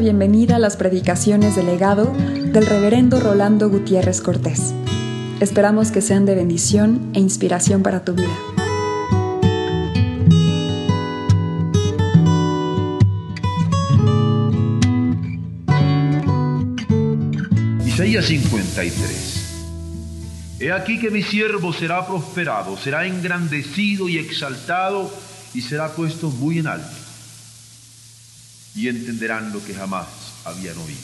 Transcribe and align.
bienvenida 0.00 0.56
a 0.56 0.58
las 0.58 0.78
predicaciones 0.78 1.56
del 1.56 1.66
legado 1.66 2.14
del 2.14 2.64
reverendo 2.64 3.20
Rolando 3.20 3.68
Gutiérrez 3.68 4.22
Cortés. 4.22 4.72
Esperamos 5.40 5.90
que 5.90 6.00
sean 6.00 6.24
de 6.24 6.34
bendición 6.34 7.10
e 7.12 7.20
inspiración 7.20 7.82
para 7.82 8.02
tu 8.02 8.14
vida. 8.14 8.34
Isaías 17.86 18.24
53. 18.24 20.56
He 20.60 20.72
aquí 20.72 20.98
que 20.98 21.10
mi 21.10 21.22
siervo 21.22 21.74
será 21.74 22.06
prosperado, 22.06 22.78
será 22.78 23.06
engrandecido 23.06 24.08
y 24.08 24.16
exaltado 24.16 25.12
y 25.52 25.60
será 25.60 25.92
puesto 25.92 26.30
muy 26.30 26.60
en 26.60 26.68
alto. 26.68 27.09
Y 28.74 28.88
entenderán 28.88 29.52
lo 29.52 29.64
que 29.64 29.74
jamás 29.74 30.06
habían 30.44 30.76
oído. 30.78 31.00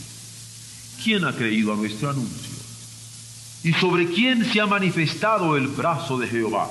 ¿Quién 1.03 1.25
ha 1.25 1.33
creído 1.33 1.73
a 1.73 1.77
nuestro 1.77 2.11
anuncio? 2.11 2.57
¿Y 3.63 3.73
sobre 3.75 4.07
quién 4.07 4.45
se 4.51 4.61
ha 4.61 4.67
manifestado 4.67 5.57
el 5.57 5.69
brazo 5.69 6.19
de 6.19 6.29
Jehová? 6.29 6.71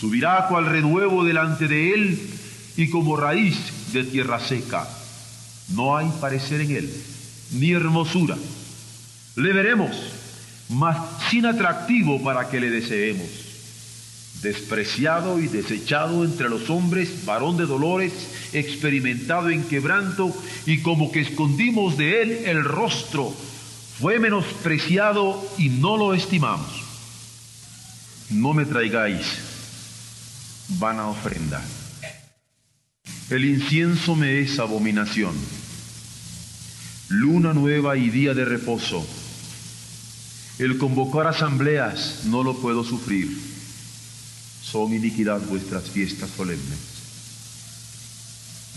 Subirá 0.00 0.46
cual 0.48 0.66
renuevo 0.66 1.24
delante 1.24 1.66
de 1.66 1.94
él 1.94 2.30
y 2.76 2.88
como 2.90 3.16
raíz 3.16 3.56
de 3.92 4.04
tierra 4.04 4.38
seca. 4.40 4.88
No 5.68 5.96
hay 5.96 6.10
parecer 6.20 6.60
en 6.60 6.70
él, 6.70 7.04
ni 7.52 7.72
hermosura. 7.72 8.36
Le 9.36 9.52
veremos, 9.52 9.96
mas 10.68 10.96
sin 11.30 11.46
atractivo 11.46 12.22
para 12.22 12.48
que 12.48 12.60
le 12.60 12.70
deseemos. 12.70 13.43
Despreciado 14.44 15.40
y 15.40 15.48
desechado 15.48 16.22
entre 16.22 16.50
los 16.50 16.68
hombres, 16.68 17.24
varón 17.24 17.56
de 17.56 17.64
dolores, 17.64 18.12
experimentado 18.52 19.48
en 19.48 19.64
quebranto, 19.64 20.36
y 20.66 20.82
como 20.82 21.10
que 21.10 21.22
escondimos 21.22 21.96
de 21.96 22.20
él 22.20 22.30
el 22.44 22.62
rostro, 22.62 23.34
fue 23.98 24.18
menospreciado 24.18 25.42
y 25.56 25.70
no 25.70 25.96
lo 25.96 26.12
estimamos. 26.12 26.68
No 28.28 28.52
me 28.52 28.66
traigáis 28.66 29.24
vana 30.78 31.08
ofrenda. 31.08 31.64
El 33.30 33.46
incienso 33.46 34.14
me 34.14 34.40
es 34.40 34.58
abominación. 34.58 35.34
Luna 37.08 37.54
nueva 37.54 37.96
y 37.96 38.10
día 38.10 38.34
de 38.34 38.44
reposo. 38.44 39.06
El 40.58 40.76
convocar 40.76 41.28
asambleas 41.28 42.24
no 42.26 42.42
lo 42.42 42.58
puedo 42.58 42.84
sufrir. 42.84 43.53
Son 44.74 44.92
iniquidad 44.92 45.40
vuestras 45.42 45.84
fiestas 45.84 46.30
solemnes. 46.30 46.78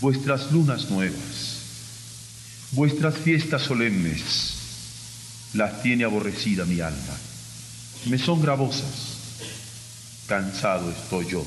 Vuestras 0.00 0.52
lunas 0.52 0.88
nuevas, 0.90 1.58
vuestras 2.70 3.16
fiestas 3.16 3.62
solemnes, 3.62 5.50
las 5.54 5.82
tiene 5.82 6.04
aborrecida 6.04 6.64
mi 6.66 6.80
alma. 6.80 7.18
Me 8.06 8.16
son 8.16 8.40
gravosas. 8.40 9.16
Cansado 10.28 10.88
estoy 10.88 11.26
yo 11.26 11.44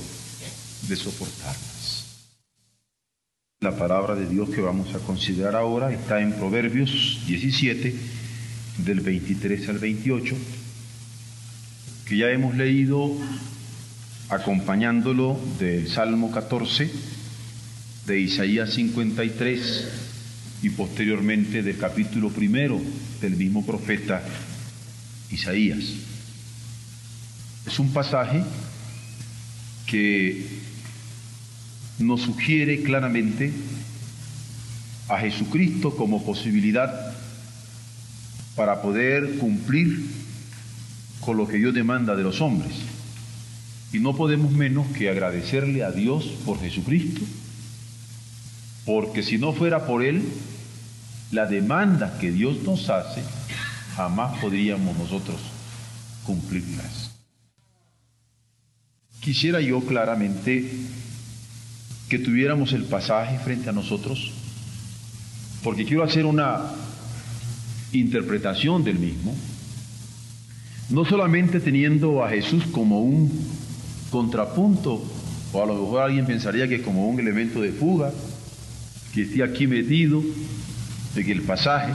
de 0.89 0.97
soportarlas. 0.97 2.03
La 3.61 3.77
palabra 3.77 4.15
de 4.15 4.27
Dios 4.27 4.49
que 4.49 4.59
vamos 4.59 4.93
a 4.93 4.99
considerar 4.99 5.55
ahora 5.55 5.93
está 5.93 6.19
en 6.19 6.33
Proverbios 6.33 7.21
17, 7.25 7.95
del 8.79 8.99
23 8.99 9.69
al 9.69 9.77
28, 9.77 10.35
que 12.05 12.17
ya 12.17 12.29
hemos 12.31 12.57
leído 12.57 13.15
acompañándolo 14.31 15.37
del 15.59 15.89
Salmo 15.89 16.31
14, 16.31 16.89
de 18.07 18.19
Isaías 18.19 18.73
53 18.73 19.87
y 20.63 20.69
posteriormente 20.69 21.61
del 21.61 21.77
capítulo 21.77 22.29
primero 22.29 22.81
del 23.19 23.35
mismo 23.35 23.65
profeta 23.65 24.23
Isaías. 25.29 25.83
Es 27.67 27.77
un 27.77 27.91
pasaje 27.91 28.41
que 29.85 30.45
nos 31.99 32.21
sugiere 32.21 32.83
claramente 32.83 33.51
a 35.09 35.19
Jesucristo 35.19 35.93
como 35.93 36.23
posibilidad 36.23 37.13
para 38.55 38.81
poder 38.81 39.37
cumplir 39.39 40.05
con 41.19 41.35
lo 41.35 41.45
que 41.45 41.57
Dios 41.57 41.73
demanda 41.73 42.15
de 42.15 42.23
los 42.23 42.39
hombres. 42.39 42.90
Y 43.93 43.99
no 43.99 44.15
podemos 44.15 44.51
menos 44.51 44.87
que 44.87 45.09
agradecerle 45.09 45.83
a 45.83 45.91
Dios 45.91 46.25
por 46.45 46.59
Jesucristo, 46.59 47.21
porque 48.85 49.21
si 49.21 49.37
no 49.37 49.53
fuera 49.53 49.85
por 49.85 50.03
Él, 50.03 50.23
la 51.31 51.45
demanda 51.45 52.17
que 52.19 52.31
Dios 52.31 52.63
nos 52.63 52.89
hace, 52.89 53.21
jamás 53.95 54.39
podríamos 54.39 54.97
nosotros 54.97 55.39
cumplirlas. 56.25 57.11
Quisiera 59.19 59.61
yo 59.61 59.81
claramente 59.81 60.71
que 62.09 62.19
tuviéramos 62.19 62.73
el 62.73 62.85
pasaje 62.85 63.37
frente 63.39 63.69
a 63.69 63.73
nosotros, 63.73 64.31
porque 65.63 65.85
quiero 65.85 66.03
hacer 66.03 66.25
una 66.25 66.61
interpretación 67.93 68.83
del 68.83 68.99
mismo, 68.99 69.35
no 70.89 71.05
solamente 71.05 71.59
teniendo 71.59 72.23
a 72.23 72.29
Jesús 72.29 72.63
como 72.71 73.01
un 73.01 73.31
contrapunto, 74.11 75.01
o 75.53 75.63
a 75.63 75.65
lo 75.65 75.73
mejor 75.73 76.03
alguien 76.03 76.27
pensaría 76.27 76.67
que 76.67 76.81
como 76.81 77.07
un 77.07 77.19
elemento 77.19 77.61
de 77.61 77.71
fuga, 77.71 78.11
que 79.13 79.23
esté 79.23 79.43
aquí 79.43 79.65
metido 79.65 80.21
en 81.15 81.29
el 81.29 81.41
pasaje, 81.41 81.91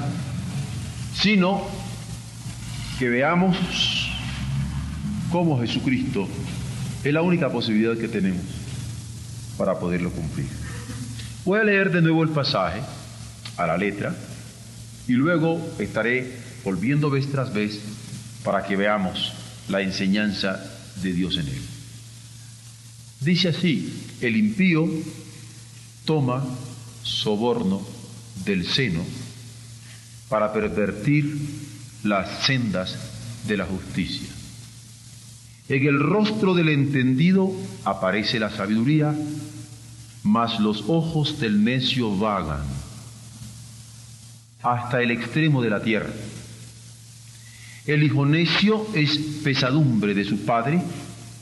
sino 1.15 1.62
que 2.99 3.09
veamos 3.09 3.56
cómo 5.31 5.60
Jesucristo 5.60 6.26
es 7.05 7.12
la 7.12 7.22
única 7.22 7.50
posibilidad 7.50 7.97
que 7.97 8.09
tenemos 8.09 8.43
para 9.56 9.78
poderlo 9.78 10.10
cumplir. 10.10 10.49
Voy 11.44 11.60
a 11.60 11.65
leer 11.65 11.93
de 11.93 12.03
nuevo 12.03 12.22
el 12.22 12.31
pasaje 12.31 12.81
a 13.56 13.66
la 13.66 13.76
letra 13.76 14.15
y 15.06 15.12
luego 15.12 15.60
estaré 15.78 16.32
volviendo 16.65 17.10
vez 17.10 17.31
tras 17.31 17.53
vez 17.53 17.81
para 18.44 18.65
que 18.65 18.76
veamos 18.76 19.32
la 19.69 19.81
enseñanza 19.81 20.60
de 21.03 21.12
Dios 21.12 21.37
en 21.37 21.49
él. 21.49 21.75
Dice 23.21 23.49
así, 23.49 23.93
el 24.21 24.37
impío 24.37 24.88
toma 26.04 26.44
soborno 27.03 27.81
del 28.44 28.66
seno 28.66 29.03
para 30.28 30.53
pervertir 30.53 31.37
las 32.05 32.44
sendas 32.44 32.97
de 33.47 33.56
la 33.56 33.65
justicia. 33.65 34.28
En 35.69 35.87
el 35.87 35.99
rostro 35.99 36.55
del 36.55 36.69
entendido 36.69 37.53
aparece 37.84 38.38
la 38.38 38.50
sabiduría, 38.50 39.15
mas 40.22 40.60
los 40.60 40.84
ojos 40.87 41.41
del 41.41 41.65
necio 41.65 42.16
vagan 42.16 42.65
hasta 44.62 45.00
el 45.00 45.10
extremo 45.10 45.62
de 45.62 45.71
la 45.71 45.82
tierra. 45.82 46.12
El 47.87 48.03
hijo 48.03 48.26
necio 48.26 48.87
es 48.94 49.16
pesadumbre 49.43 50.12
de 50.15 50.25
su 50.25 50.44
padre 50.44 50.82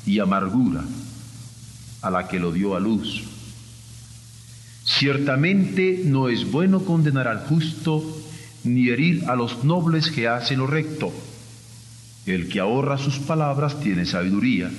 y 0.06 0.20
amargura 0.20 0.84
a 2.04 2.10
la 2.10 2.28
que 2.28 2.38
lo 2.38 2.52
dio 2.52 2.76
a 2.76 2.80
luz. 2.80 3.22
Ciertamente 4.84 6.02
no 6.04 6.28
es 6.28 6.50
bueno 6.50 6.84
condenar 6.84 7.26
al 7.26 7.40
justo 7.40 8.04
ni 8.64 8.88
herir 8.88 9.24
a 9.28 9.34
los 9.34 9.64
nobles 9.64 10.10
que 10.10 10.28
hacen 10.28 10.58
lo 10.58 10.66
recto. 10.66 11.12
El 12.26 12.48
que 12.48 12.60
ahorra 12.60 12.98
sus 12.98 13.18
palabras 13.18 13.80
tiene 13.80 14.04
sabiduría. 14.06 14.70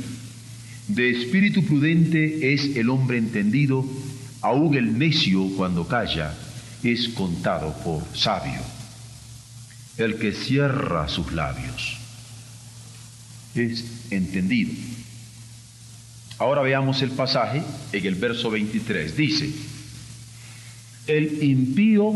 De 0.87 1.09
espíritu 1.09 1.65
prudente 1.65 2.53
es 2.53 2.75
el 2.75 2.89
hombre 2.89 3.17
entendido, 3.17 3.83
aún 4.41 4.75
el 4.75 4.97
necio 4.97 5.47
cuando 5.57 5.87
calla 5.87 6.33
es 6.83 7.09
contado 7.09 7.73
por 7.83 8.03
sabio. 8.15 8.61
El 9.97 10.17
que 10.17 10.31
cierra 10.31 11.07
sus 11.07 11.31
labios 11.31 11.97
es 13.55 13.85
entendido. 14.11 14.73
Ahora 16.37 16.61
veamos 16.61 17.01
el 17.01 17.11
pasaje 17.11 17.63
en 17.93 18.05
el 18.05 18.15
verso 18.15 18.49
23. 18.49 19.15
Dice, 19.15 19.49
el 21.07 21.43
impío 21.43 22.13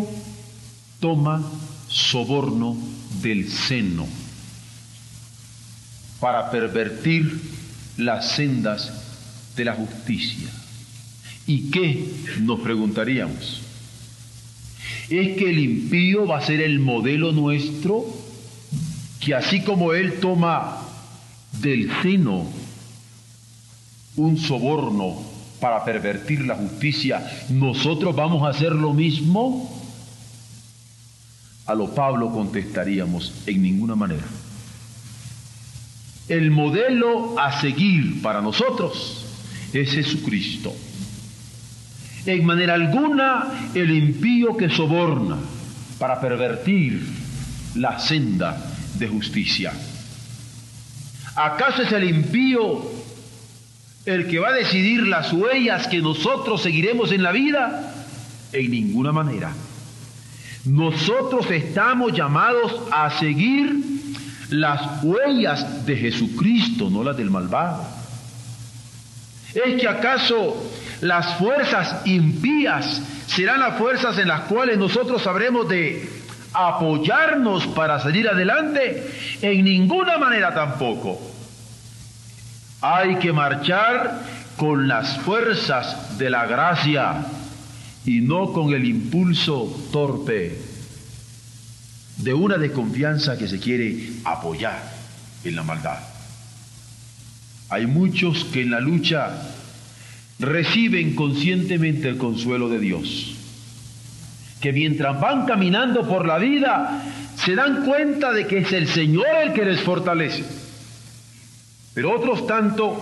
toma 0.99 1.43
soborno 1.87 2.77
del 3.21 3.49
seno 3.49 4.07
para 6.19 6.51
pervertir 6.51 7.39
las 7.97 8.31
sendas 8.31 8.91
de 9.55 9.65
la 9.65 9.73
justicia. 9.73 10.49
¿Y 11.47 11.71
qué 11.71 12.05
nos 12.41 12.59
preguntaríamos? 12.59 13.61
¿Es 15.09 15.37
que 15.37 15.49
el 15.49 15.59
impío 15.59 16.27
va 16.27 16.39
a 16.39 16.45
ser 16.45 16.61
el 16.61 16.79
modelo 16.79 17.31
nuestro? 17.31 18.05
Que 19.19 19.33
así 19.33 19.61
como 19.61 19.93
él 19.93 20.19
toma 20.19 20.77
del 21.61 21.89
seno 22.03 22.58
un 24.19 24.37
soborno 24.37 25.15
para 25.59 25.83
pervertir 25.83 26.45
la 26.45 26.55
justicia, 26.55 27.25
nosotros 27.49 28.15
vamos 28.15 28.43
a 28.43 28.49
hacer 28.49 28.71
lo 28.71 28.93
mismo? 28.93 29.75
A 31.65 31.75
lo 31.75 31.93
Pablo 31.93 32.31
contestaríamos, 32.31 33.33
en 33.45 33.61
ninguna 33.61 33.95
manera. 33.95 34.25
El 36.27 36.51
modelo 36.51 37.39
a 37.39 37.59
seguir 37.59 38.21
para 38.21 38.41
nosotros 38.41 39.25
es 39.73 39.91
Jesucristo. 39.91 40.73
En 42.25 42.45
manera 42.45 42.75
alguna 42.75 43.71
el 43.73 43.91
impío 43.91 44.55
que 44.55 44.69
soborna 44.69 45.37
para 45.97 46.19
pervertir 46.21 47.05
la 47.75 47.99
senda 47.99 48.57
de 48.97 49.07
justicia. 49.07 49.73
¿Acaso 51.35 51.83
es 51.83 51.91
el 51.91 52.03
impío 52.03 52.98
el 54.05 54.27
que 54.27 54.39
va 54.39 54.49
a 54.49 54.53
decidir 54.53 55.07
las 55.07 55.31
huellas 55.33 55.87
que 55.87 55.99
nosotros 55.99 56.61
seguiremos 56.61 57.11
en 57.11 57.23
la 57.23 57.31
vida? 57.31 57.93
En 58.51 58.71
ninguna 58.71 59.11
manera. 59.11 59.53
Nosotros 60.65 61.49
estamos 61.51 62.13
llamados 62.13 62.81
a 62.91 63.09
seguir 63.19 63.75
las 64.49 65.03
huellas 65.03 65.85
de 65.85 65.95
Jesucristo, 65.95 66.89
no 66.89 67.03
las 67.03 67.17
del 67.17 67.29
malvado. 67.29 67.85
¿Es 69.53 69.79
que 69.81 69.87
acaso 69.87 70.63
las 71.01 71.37
fuerzas 71.37 72.05
impías 72.05 73.01
serán 73.27 73.59
las 73.59 73.77
fuerzas 73.77 74.17
en 74.17 74.27
las 74.27 74.41
cuales 74.41 74.77
nosotros 74.77 75.21
sabremos 75.21 75.67
de 75.67 76.09
apoyarnos 76.53 77.67
para 77.67 77.99
salir 77.99 78.27
adelante? 78.27 79.07
En 79.41 79.63
ninguna 79.63 80.17
manera 80.17 80.53
tampoco. 80.53 81.28
Hay 82.81 83.17
que 83.17 83.33
marchar 83.33 84.23
con 84.55 84.87
las 84.87 85.17
fuerzas 85.19 86.17
de 86.17 86.29
la 86.29 86.45
gracia 86.45 87.25
y 88.05 88.21
no 88.21 88.53
con 88.53 88.73
el 88.73 88.85
impulso 88.85 89.89
torpe 89.91 90.57
de 92.17 92.33
una 92.33 92.57
desconfianza 92.57 93.37
que 93.37 93.47
se 93.47 93.59
quiere 93.59 94.09
apoyar 94.23 94.81
en 95.43 95.55
la 95.55 95.63
maldad. 95.63 95.99
Hay 97.69 97.85
muchos 97.85 98.45
que 98.45 98.61
en 98.61 98.71
la 98.71 98.79
lucha 98.79 99.31
reciben 100.39 101.15
conscientemente 101.15 102.07
el 102.07 102.17
consuelo 102.17 102.69
de 102.69 102.79
Dios, 102.79 103.35
que 104.61 104.73
mientras 104.73 105.19
van 105.19 105.45
caminando 105.45 106.07
por 106.07 106.25
la 106.25 106.37
vida 106.37 107.03
se 107.35 107.55
dan 107.55 107.85
cuenta 107.85 108.31
de 108.31 108.47
que 108.47 108.59
es 108.59 108.71
el 108.71 108.87
Señor 108.87 109.27
el 109.43 109.53
que 109.53 109.65
les 109.65 109.81
fortalece. 109.81 110.58
Pero 111.99 112.15
otros 112.15 112.47
tanto 112.47 112.95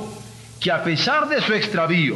que 0.59 0.71
a 0.71 0.83
pesar 0.83 1.29
de 1.29 1.39
su 1.39 1.53
extravío, 1.53 2.15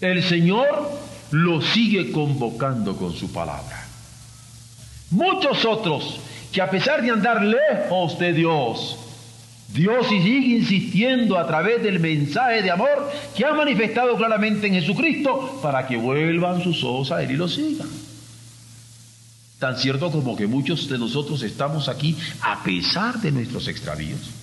el 0.00 0.22
Señor 0.22 0.90
lo 1.32 1.60
sigue 1.60 2.10
convocando 2.10 2.96
con 2.96 3.12
su 3.12 3.30
palabra. 3.30 3.86
Muchos 5.10 5.66
otros 5.66 6.18
que 6.50 6.62
a 6.62 6.70
pesar 6.70 7.02
de 7.02 7.10
andar 7.10 7.42
lejos 7.44 8.18
de 8.18 8.32
Dios, 8.32 8.96
Dios 9.68 10.08
sigue 10.08 10.56
insistiendo 10.56 11.36
a 11.36 11.46
través 11.46 11.82
del 11.82 12.00
mensaje 12.00 12.62
de 12.62 12.70
amor 12.70 13.12
que 13.36 13.44
ha 13.44 13.52
manifestado 13.52 14.16
claramente 14.16 14.66
en 14.66 14.72
Jesucristo 14.72 15.60
para 15.62 15.86
que 15.86 15.98
vuelvan 15.98 16.62
sus 16.62 16.82
ojos 16.84 17.12
a 17.12 17.22
Él 17.22 17.32
y 17.32 17.36
lo 17.36 17.48
sigan. 17.48 17.88
Tan 19.58 19.76
cierto 19.76 20.10
como 20.10 20.34
que 20.34 20.46
muchos 20.46 20.88
de 20.88 20.96
nosotros 20.96 21.42
estamos 21.42 21.90
aquí 21.90 22.16
a 22.40 22.62
pesar 22.64 23.20
de 23.20 23.30
nuestros 23.30 23.68
extravíos 23.68 24.40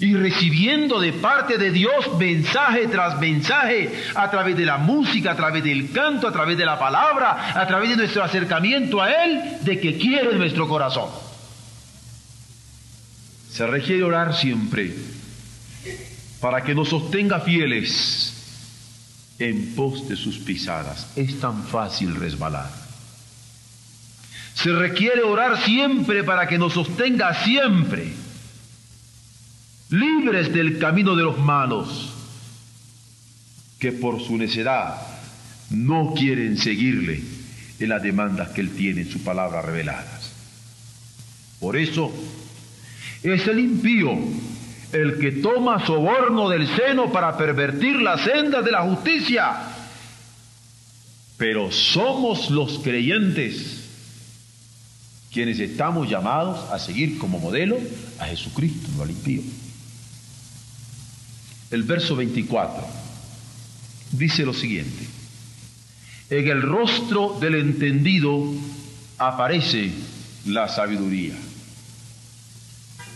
y 0.00 0.14
recibiendo 0.14 1.00
de 1.00 1.12
parte 1.12 1.58
de 1.58 1.70
Dios 1.70 2.16
mensaje 2.18 2.86
tras 2.86 3.18
mensaje 3.18 3.90
a 4.14 4.30
través 4.30 4.56
de 4.56 4.64
la 4.64 4.78
música, 4.78 5.32
a 5.32 5.36
través 5.36 5.64
del 5.64 5.90
canto, 5.90 6.28
a 6.28 6.32
través 6.32 6.56
de 6.56 6.64
la 6.64 6.78
palabra, 6.78 7.60
a 7.60 7.66
través 7.66 7.90
de 7.90 7.96
nuestro 7.96 8.22
acercamiento 8.22 9.02
a 9.02 9.10
Él, 9.10 9.58
de 9.62 9.80
que 9.80 9.98
quiere 9.98 10.36
nuestro 10.36 10.68
corazón. 10.68 11.08
Se 13.50 13.66
requiere 13.66 14.04
orar 14.04 14.36
siempre 14.36 14.94
para 16.40 16.62
que 16.62 16.74
nos 16.74 16.90
sostenga 16.90 17.40
fieles 17.40 18.34
en 19.38 19.74
pos 19.74 20.08
de 20.08 20.16
sus 20.16 20.38
pisadas. 20.38 21.10
Es 21.16 21.40
tan 21.40 21.64
fácil 21.64 22.14
resbalar. 22.14 22.70
Se 24.54 24.72
requiere 24.72 25.22
orar 25.22 25.62
siempre 25.62 26.24
para 26.24 26.48
que 26.48 26.58
nos 26.58 26.72
sostenga 26.72 27.34
siempre, 27.44 28.12
libres 29.90 30.52
del 30.52 30.78
camino 30.78 31.16
de 31.16 31.22
los 31.22 31.38
malos, 31.38 32.12
que 33.78 33.92
por 33.92 34.20
su 34.20 34.36
necedad 34.36 34.96
no 35.70 36.14
quieren 36.14 36.58
seguirle 36.58 37.22
en 37.78 37.88
las 37.88 38.02
demandas 38.02 38.50
que 38.50 38.60
él 38.60 38.70
tiene 38.70 39.02
en 39.02 39.10
su 39.10 39.22
palabra 39.22 39.62
reveladas. 39.62 40.32
Por 41.60 41.76
eso, 41.76 42.12
es 43.22 43.46
el 43.46 43.58
impío 43.58 44.16
el 44.92 45.18
que 45.18 45.32
toma 45.32 45.84
soborno 45.84 46.48
del 46.48 46.66
seno 46.66 47.12
para 47.12 47.36
pervertir 47.36 47.96
las 47.96 48.22
sendas 48.22 48.64
de 48.64 48.70
la 48.70 48.82
justicia. 48.82 49.54
Pero 51.36 51.70
somos 51.70 52.50
los 52.50 52.78
creyentes 52.78 53.84
quienes 55.32 55.60
estamos 55.60 56.08
llamados 56.08 56.70
a 56.72 56.78
seguir 56.78 57.18
como 57.18 57.38
modelo 57.38 57.78
a 58.18 58.26
Jesucristo, 58.26 58.88
no 58.96 59.02
al 59.02 59.10
impío. 59.10 59.42
El 61.70 61.82
verso 61.82 62.16
24 62.16 62.86
dice 64.12 64.44
lo 64.44 64.54
siguiente, 64.54 65.06
en 66.30 66.48
el 66.48 66.62
rostro 66.62 67.36
del 67.40 67.56
entendido 67.56 68.42
aparece 69.18 69.90
la 70.46 70.68
sabiduría 70.68 71.34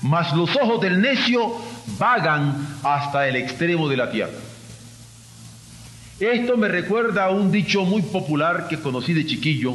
mas 0.02 0.34
los 0.34 0.54
ojos 0.56 0.80
del 0.80 1.00
necio 1.00 1.54
vagan 1.98 2.78
hasta 2.82 3.28
el 3.28 3.36
extremo 3.36 3.88
de 3.88 3.96
la 3.96 4.10
tierra. 4.10 4.38
Esto 6.18 6.56
me 6.56 6.68
recuerda 6.68 7.24
a 7.24 7.30
un 7.30 7.50
dicho 7.50 7.84
muy 7.84 8.02
popular 8.02 8.68
que 8.68 8.78
conocí 8.78 9.12
de 9.12 9.26
chiquillo 9.26 9.74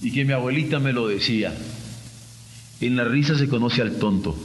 y 0.00 0.12
que 0.12 0.24
mi 0.24 0.32
abuelita 0.32 0.78
me 0.78 0.92
lo 0.92 1.06
decía. 1.06 1.52
En 2.80 2.96
la 2.96 3.04
risa 3.04 3.36
se 3.36 3.48
conoce 3.48 3.82
al 3.82 3.96
tonto. 3.98 4.36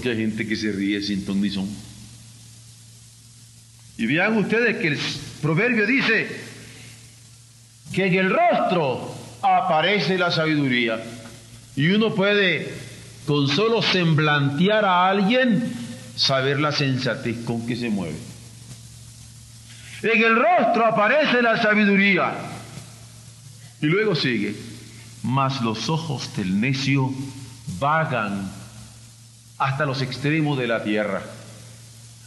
Porque 0.00 0.12
hay 0.12 0.28
gente 0.28 0.48
que 0.48 0.56
se 0.56 0.72
ríe 0.72 1.02
sin 1.02 1.26
ton. 1.26 1.42
Y 3.98 4.06
vean 4.06 4.34
ustedes 4.38 4.78
que 4.78 4.88
el 4.88 4.98
proverbio 5.42 5.86
dice 5.86 6.26
que 7.92 8.06
en 8.06 8.14
el 8.14 8.30
rostro 8.30 9.14
aparece 9.42 10.16
la 10.16 10.30
sabiduría. 10.30 11.04
Y 11.76 11.90
uno 11.90 12.14
puede, 12.14 12.72
con 13.26 13.46
solo 13.48 13.82
semblantear 13.82 14.86
a 14.86 15.10
alguien, 15.10 15.70
saber 16.16 16.60
la 16.60 16.72
sensatez 16.72 17.36
con 17.44 17.66
que 17.66 17.76
se 17.76 17.90
mueve. 17.90 18.16
En 20.02 20.24
el 20.24 20.34
rostro 20.34 20.86
aparece 20.86 21.42
la 21.42 21.60
sabiduría. 21.60 22.38
Y 23.82 23.86
luego 23.86 24.14
sigue, 24.14 24.54
mas 25.24 25.60
los 25.60 25.90
ojos 25.90 26.34
del 26.38 26.58
necio 26.58 27.12
vagan 27.78 28.59
hasta 29.60 29.84
los 29.84 30.00
extremos 30.00 30.58
de 30.58 30.66
la 30.66 30.82
tierra. 30.82 31.22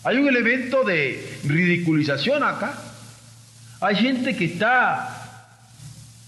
Hay 0.03 0.17
un 0.17 0.27
elemento 0.27 0.83
de 0.83 1.39
ridiculización 1.43 2.43
acá. 2.43 2.75
Hay 3.81 3.95
gente 3.95 4.35
que 4.35 4.45
está 4.45 5.49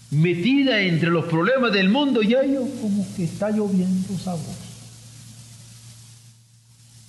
metida 0.09 0.81
entre 0.81 1.09
los 1.09 1.25
problemas 1.25 1.71
del 1.71 1.89
mundo 1.89 2.23
y 2.23 2.33
ellos 2.33 2.67
como 2.81 3.05
que 3.15 3.25
está 3.25 3.51
lloviendo 3.51 4.07
voz 4.09 4.41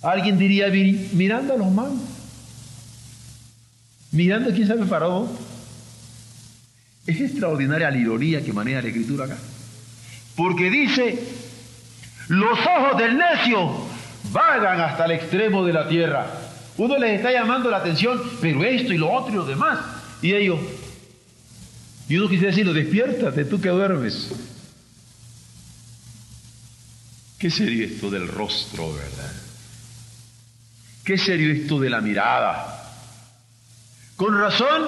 Alguien 0.02 0.38
diría 0.38 0.68
mirando 0.68 1.54
a 1.54 1.56
los 1.56 1.70
manos, 1.70 1.98
mirando 4.12 4.52
quién 4.52 4.68
sabe 4.68 4.84
para 4.84 5.06
dónde. 5.06 5.32
Es 7.06 7.18
extraordinaria 7.20 7.90
la 7.90 7.96
ironía 7.96 8.44
que 8.44 8.52
maneja 8.52 8.82
la 8.82 8.88
escritura 8.88 9.24
acá. 9.24 9.38
Porque 10.36 10.70
dice, 10.70 11.18
los 12.28 12.58
ojos 12.58 12.98
del 12.98 13.16
necio 13.16 13.85
vagan 14.32 14.80
hasta 14.80 15.04
el 15.04 15.12
extremo 15.12 15.64
de 15.64 15.72
la 15.72 15.88
tierra. 15.88 16.26
Uno 16.78 16.98
les 16.98 17.16
está 17.16 17.32
llamando 17.32 17.70
la 17.70 17.78
atención, 17.78 18.20
pero 18.40 18.62
esto 18.64 18.92
y 18.92 18.98
lo 18.98 19.10
otro 19.10 19.32
y 19.32 19.36
lo 19.36 19.44
demás. 19.44 19.78
Y 20.22 20.34
ellos, 20.34 20.58
y 22.08 22.16
uno 22.16 22.28
quisiera 22.28 22.50
decirlo, 22.50 22.72
despiértate, 22.72 23.44
tú 23.44 23.60
que 23.60 23.68
duermes. 23.68 24.30
¿Qué 27.38 27.50
sería 27.50 27.86
esto 27.86 28.10
del 28.10 28.28
rostro, 28.28 28.92
verdad? 28.92 29.32
¿Qué 31.04 31.18
sería 31.18 31.52
esto 31.52 31.78
de 31.78 31.90
la 31.90 32.00
mirada? 32.00 32.94
Con 34.16 34.38
razón, 34.38 34.84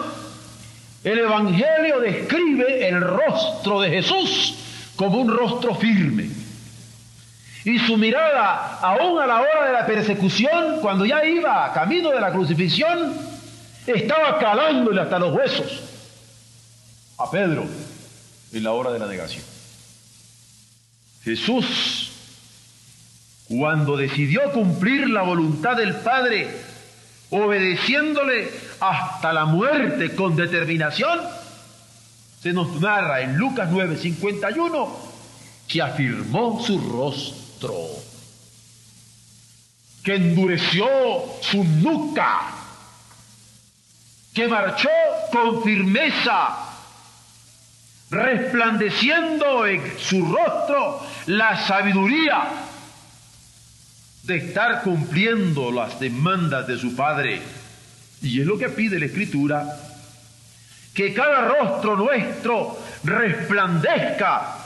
el 1.05 1.19
Evangelio 1.19 2.01
describe 2.01 2.89
el 2.89 3.01
rostro 3.01 3.81
de 3.81 3.91
Jesús 3.91 4.55
como 4.97 5.21
un 5.21 5.29
rostro 5.29 5.75
firme. 5.75 6.29
Y 7.69 7.79
su 7.81 7.99
mirada, 7.99 8.79
aún 8.81 9.21
a 9.21 9.27
la 9.27 9.43
hora 9.43 9.67
de 9.67 9.73
la 9.75 9.85
persecución, 9.85 10.81
cuando 10.81 11.05
ya 11.05 11.23
iba 11.23 11.71
camino 11.75 12.11
de 12.11 12.19
la 12.19 12.33
crucifixión, 12.33 13.15
estaba 13.87 14.39
calándole 14.39 15.03
hasta 15.03 15.19
los 15.19 15.35
huesos. 15.35 15.83
a 17.19 17.31
Pedro 17.31 17.67
en 18.53 18.63
la 18.63 18.73
hora 18.73 18.91
de 18.91 18.99
la 19.01 19.07
negación. 19.07 19.45
Jesús, 21.23 22.11
cuando 23.49 23.99
decidió 23.99 24.51
cumplir 24.53 25.11
la 25.11 25.21
voluntad 25.21 25.77
del 25.77 25.97
Padre, 25.97 26.49
obedeciéndole 27.29 28.51
hasta 28.81 29.31
la 29.35 29.45
muerte 29.45 30.15
con 30.15 30.37
determinación, 30.37 31.21
se 32.41 32.55
nos 32.55 32.81
narra 32.81 33.21
en 33.21 33.37
Lucas 33.37 33.69
9:51 33.71 34.89
que 35.67 35.83
afirmó 35.83 36.65
su 36.65 36.79
rostro, 36.81 37.48
que 40.03 40.15
endureció 40.15 40.87
su 41.41 41.65
nuca, 41.65 42.41
que 44.33 44.49
marchó 44.49 44.89
con 45.33 45.63
firmeza, 45.63 46.57
resplandeciendo 48.11 49.67
en 49.67 49.99
su 49.99 50.25
rostro 50.25 51.01
la 51.27 51.67
sabiduría 51.67 52.49
de 54.23 54.37
estar 54.37 54.83
cumpliendo 54.83 55.73
las 55.73 55.99
demandas 55.99 56.67
de 56.67 56.79
su 56.79 56.95
Padre. 56.95 57.43
Y 58.23 58.41
es 58.41 58.47
lo 58.47 58.59
que 58.59 58.69
pide 58.69 58.99
la 58.99 59.07
Escritura, 59.07 59.79
que 60.95 61.15
cada 61.15 61.49
rostro 61.49 61.97
nuestro 61.97 62.79
resplandezca, 63.05 64.58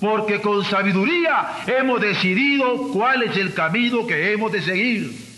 porque 0.00 0.40
con 0.40 0.64
sabiduría 0.64 1.62
hemos 1.66 2.00
decidido 2.00 2.88
cuál 2.92 3.22
es 3.22 3.36
el 3.36 3.52
camino 3.52 4.06
que 4.06 4.32
hemos 4.32 4.50
de 4.50 4.62
seguir 4.62 5.30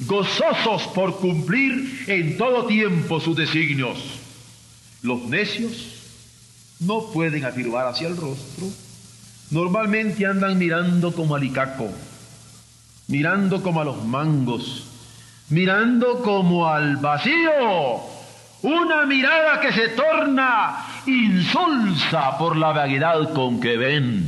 gozosos 0.00 0.82
por 0.88 1.18
cumplir 1.18 2.04
en 2.06 2.36
todo 2.36 2.66
tiempo 2.66 3.20
sus 3.20 3.36
designios. 3.36 3.98
Los 5.02 5.22
necios 5.24 5.94
no 6.80 7.06
pueden 7.12 7.44
afirmar 7.44 7.86
hacia 7.86 8.08
el 8.08 8.16
rostro. 8.16 8.66
Normalmente 9.50 10.26
andan 10.26 10.58
mirando 10.58 11.12
como 11.14 11.36
alicaco, 11.36 11.90
mirando 13.08 13.62
como 13.62 13.80
a 13.80 13.84
los 13.84 14.04
mangos, 14.04 14.84
mirando 15.50 16.22
como 16.22 16.66
al 16.66 16.96
vacío. 16.96 18.14
Una 18.62 19.04
mirada 19.04 19.60
que 19.60 19.72
se 19.72 19.88
torna 19.90 20.93
insulsa 21.06 22.36
por 22.38 22.56
la 22.56 22.72
vaguedad 22.72 23.32
con 23.32 23.60
que 23.60 23.76
ven. 23.76 24.26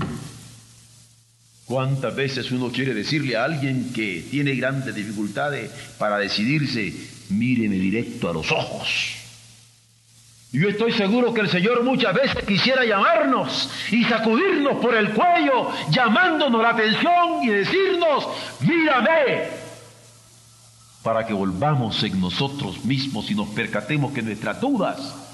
¿Cuántas 1.65 2.15
veces 2.15 2.51
uno 2.53 2.71
quiere 2.71 2.95
decirle 2.95 3.37
a 3.37 3.45
alguien 3.45 3.93
que 3.93 4.25
tiene 4.31 4.55
grandes 4.55 4.95
dificultades 4.95 5.71
para 5.99 6.19
decidirse, 6.19 6.95
míreme 7.31 7.77
directo 7.77 8.31
a 8.31 8.33
los 8.33 8.53
ojos? 8.53 9.17
Yo 10.53 10.69
estoy 10.69 10.93
seguro 10.93 11.35
que 11.35 11.41
el 11.41 11.51
Señor 11.51 11.83
muchas 11.83 12.15
veces 12.15 12.45
quisiera 12.45 12.85
llamarnos 12.85 13.69
y 13.91 14.05
sacudirnos 14.05 14.77
por 14.77 14.95
el 14.95 15.11
cuello, 15.11 15.71
llamándonos 15.91 16.63
la 16.63 16.71
atención 16.71 17.43
y 17.43 17.49
decirnos, 17.49 18.29
mírame, 18.61 19.49
para 21.03 21.27
que 21.27 21.33
volvamos 21.33 22.03
en 22.05 22.21
nosotros 22.21 22.85
mismos 22.85 23.29
y 23.31 23.35
nos 23.35 23.49
percatemos 23.49 24.13
que 24.13 24.23
nuestras 24.23 24.61
dudas 24.61 25.26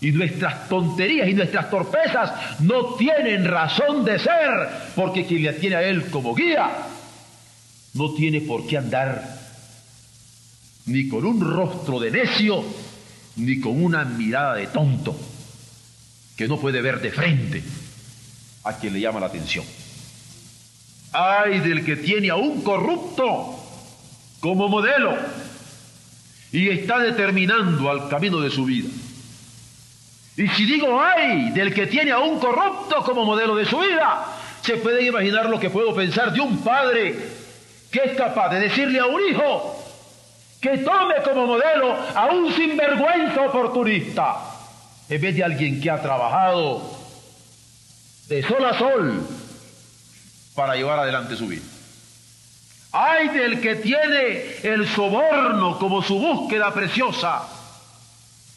y 0.00 0.12
nuestras 0.12 0.68
tonterías 0.68 1.28
y 1.28 1.34
nuestras 1.34 1.70
torpezas 1.70 2.60
no 2.60 2.94
tienen 2.94 3.44
razón 3.44 4.04
de 4.04 4.18
ser, 4.18 4.50
porque 4.94 5.26
quien 5.26 5.42
le 5.42 5.52
tiene 5.54 5.76
a 5.76 5.82
Él 5.82 6.08
como 6.10 6.34
guía 6.34 6.70
no 7.94 8.14
tiene 8.14 8.40
por 8.42 8.66
qué 8.66 8.78
andar 8.78 9.38
ni 10.86 11.08
con 11.08 11.24
un 11.24 11.40
rostro 11.40 12.00
de 12.00 12.10
necio, 12.10 12.64
ni 13.36 13.60
con 13.60 13.82
una 13.82 14.04
mirada 14.04 14.54
de 14.54 14.68
tonto, 14.68 15.14
que 16.36 16.48
no 16.48 16.58
puede 16.58 16.80
ver 16.80 17.00
de 17.00 17.10
frente 17.10 17.62
a 18.64 18.78
quien 18.78 18.94
le 18.94 19.00
llama 19.00 19.20
la 19.20 19.26
atención. 19.26 19.64
Ay 21.12 21.60
del 21.60 21.84
que 21.84 21.96
tiene 21.96 22.30
a 22.30 22.36
un 22.36 22.62
corrupto 22.62 23.58
como 24.40 24.68
modelo 24.68 25.16
y 26.52 26.68
está 26.68 26.98
determinando 27.00 27.90
al 27.90 28.08
camino 28.08 28.40
de 28.40 28.50
su 28.50 28.64
vida. 28.64 28.88
Y 30.38 30.46
si 30.46 30.66
digo 30.66 31.00
ay 31.02 31.50
del 31.50 31.74
que 31.74 31.88
tiene 31.88 32.12
a 32.12 32.20
un 32.20 32.38
corrupto 32.38 33.02
como 33.02 33.24
modelo 33.24 33.56
de 33.56 33.64
su 33.64 33.76
vida, 33.76 34.24
se 34.62 34.76
pueden 34.76 35.04
imaginar 35.04 35.50
lo 35.50 35.58
que 35.58 35.68
puedo 35.68 35.92
pensar 35.92 36.32
de 36.32 36.40
un 36.40 36.58
padre 36.58 37.18
que 37.90 38.04
es 38.04 38.16
capaz 38.16 38.50
de 38.50 38.60
decirle 38.60 39.00
a 39.00 39.06
un 39.06 39.20
hijo 39.20 39.84
que 40.60 40.78
tome 40.78 41.16
como 41.24 41.44
modelo 41.44 41.92
a 42.14 42.26
un 42.26 42.52
sinvergüenza 42.52 43.42
oportunista, 43.42 44.36
en 45.08 45.20
vez 45.20 45.34
de 45.34 45.42
alguien 45.42 45.80
que 45.80 45.90
ha 45.90 46.00
trabajado 46.00 46.88
de 48.28 48.42
sol 48.44 48.64
a 48.64 48.78
sol 48.78 49.26
para 50.54 50.76
llevar 50.76 51.00
adelante 51.00 51.34
su 51.34 51.48
vida. 51.48 51.64
Ay 52.92 53.28
del 53.30 53.60
que 53.60 53.74
tiene 53.74 54.56
el 54.62 54.86
soborno 54.86 55.80
como 55.80 56.00
su 56.00 56.16
búsqueda 56.16 56.72
preciosa 56.72 57.57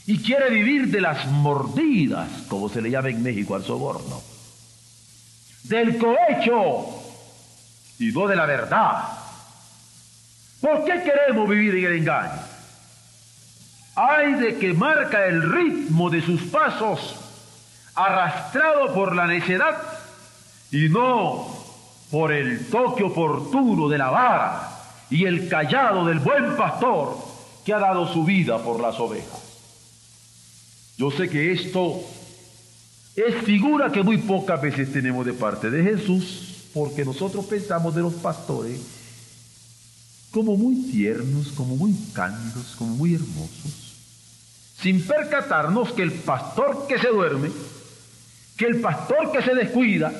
y 0.08 0.18
quiere 0.20 0.50
vivir 0.50 0.88
de 0.88 1.02
las 1.02 1.26
mordidas, 1.28 2.28
como 2.48 2.70
se 2.70 2.82
le 2.82 2.90
llama 2.90 3.10
en 3.10 3.22
México 3.22 3.56
al 3.56 3.64
soborno, 3.64 4.22
del 5.64 5.98
cohecho 5.98 6.86
y 8.00 8.12
no 8.12 8.28
de 8.28 8.36
la 8.36 8.46
verdad. 8.46 9.04
¿Por 10.60 10.86
qué 10.86 11.04
queremos 11.04 11.50
vivir 11.50 11.76
en 11.76 11.86
el 11.86 12.00
engaño? 12.00 12.42
Hay 13.96 14.34
de 14.36 14.58
que 14.58 14.74
marca 14.74 15.26
el 15.26 15.52
ritmo 15.52 16.10
de 16.10 16.22
sus 16.22 16.42
pasos, 16.44 17.16
arrastrado 17.94 18.94
por 18.94 19.16
la 19.16 19.28
necedad 19.28 19.78
y 20.72 20.88
no 20.90 21.48
por 22.10 22.32
el 22.32 22.70
toque 22.70 23.04
oportuno 23.04 23.88
de 23.90 23.98
la 23.98 24.10
vara 24.10 24.70
y 25.10 25.26
el 25.26 25.48
callado 25.50 26.06
del 26.06 26.20
buen 26.20 26.56
pastor 26.56 27.18
que 27.66 27.74
ha 27.74 27.80
dado 27.80 28.12
su 28.12 28.24
vida 28.24 28.58
por 28.60 28.80
las 28.80 29.00
ovejas. 29.00 29.41
Yo 31.02 31.10
sé 31.10 31.28
que 31.28 31.52
esto 31.52 32.00
es 33.16 33.34
figura 33.44 33.92
que 33.92 34.04
muy 34.04 34.20
pocas 34.20 34.62
veces 34.62 34.94
tenemos 34.94 35.26
de 35.26 35.34
parte 35.34 35.72
de 35.72 35.82
Jesús, 35.82 36.68
porque 36.76 37.04
nosotros 37.04 37.44
pensamos 37.46 37.96
de 37.96 38.04
los 38.04 38.14
pastores 38.14 38.80
como 40.30 40.56
muy 40.56 40.92
tiernos, 40.92 41.54
como 41.54 41.76
muy 41.76 41.96
cándidos, 42.14 42.76
como 42.78 42.98
muy 42.98 43.16
hermosos, 43.16 43.96
sin 44.80 45.02
percatarnos 45.02 45.92
que 45.92 46.04
el 46.04 46.12
pastor 46.12 46.86
que 46.88 47.00
se 47.00 47.08
duerme, 47.08 47.50
que 48.56 48.66
el 48.66 48.80
pastor 48.80 49.32
que 49.32 49.42
se 49.42 49.56
descuida, 49.56 50.14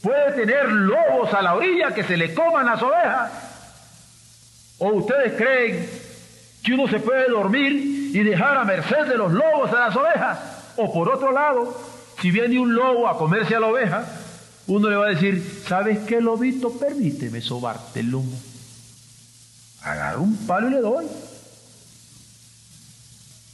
puede 0.00 0.32
tener 0.32 0.72
lobos 0.72 1.30
a 1.34 1.42
la 1.42 1.56
orilla 1.56 1.92
que 1.92 2.04
se 2.04 2.16
le 2.16 2.32
coman 2.32 2.64
las 2.64 2.82
ovejas. 2.82 3.32
¿O 4.78 4.92
ustedes 4.92 5.34
creen 5.34 5.86
que 6.62 6.72
uno 6.72 6.88
se 6.88 7.00
puede 7.00 7.28
dormir 7.28 7.99
y 8.12 8.22
dejar 8.24 8.56
a 8.56 8.64
merced 8.64 9.06
de 9.06 9.16
los 9.16 9.32
lobos 9.32 9.72
a 9.72 9.88
las 9.88 9.96
ovejas. 9.96 10.38
O 10.76 10.92
por 10.92 11.08
otro 11.08 11.32
lado, 11.32 11.76
si 12.20 12.30
viene 12.30 12.58
un 12.58 12.74
lobo 12.74 13.08
a 13.08 13.16
comerse 13.16 13.54
a 13.54 13.60
la 13.60 13.68
oveja, 13.68 14.04
uno 14.66 14.88
le 14.88 14.96
va 14.96 15.06
a 15.06 15.10
decir, 15.10 15.62
¿sabes 15.66 16.00
qué, 16.00 16.20
lobito? 16.20 16.72
Permíteme 16.72 17.40
sobarte 17.40 18.00
el 18.00 18.10
lomo. 18.10 18.38
Agarro 19.82 20.22
un 20.22 20.36
palo 20.46 20.68
y 20.68 20.70
le 20.70 20.80
doy. 20.80 21.06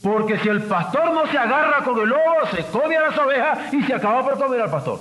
Porque 0.01 0.37
si 0.39 0.47
el 0.47 0.63
pastor 0.63 1.13
no 1.13 1.27
se 1.27 1.37
agarra 1.37 1.83
con 1.83 1.99
el 1.99 2.09
lobo, 2.09 2.47
se 2.51 2.65
come 2.65 2.97
a 2.97 3.09
las 3.09 3.17
ovejas 3.17 3.73
y 3.73 3.83
se 3.83 3.93
acaba 3.93 4.23
por 4.23 4.37
comer 4.37 4.61
al 4.61 4.71
pastor. 4.71 4.99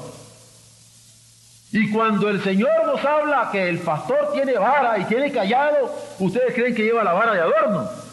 Y 1.72 1.90
cuando 1.90 2.28
el 2.28 2.42
Señor 2.42 2.86
nos 2.86 3.04
habla 3.04 3.48
que 3.50 3.68
el 3.68 3.78
pastor 3.80 4.32
tiene 4.32 4.54
vara 4.54 4.98
y 4.98 5.04
tiene 5.04 5.32
callado, 5.32 5.92
ustedes 6.18 6.54
creen 6.54 6.74
que 6.74 6.84
lleva 6.84 7.04
la 7.04 7.12
vara 7.12 7.34
de 7.34 7.40
adorno 7.40 8.05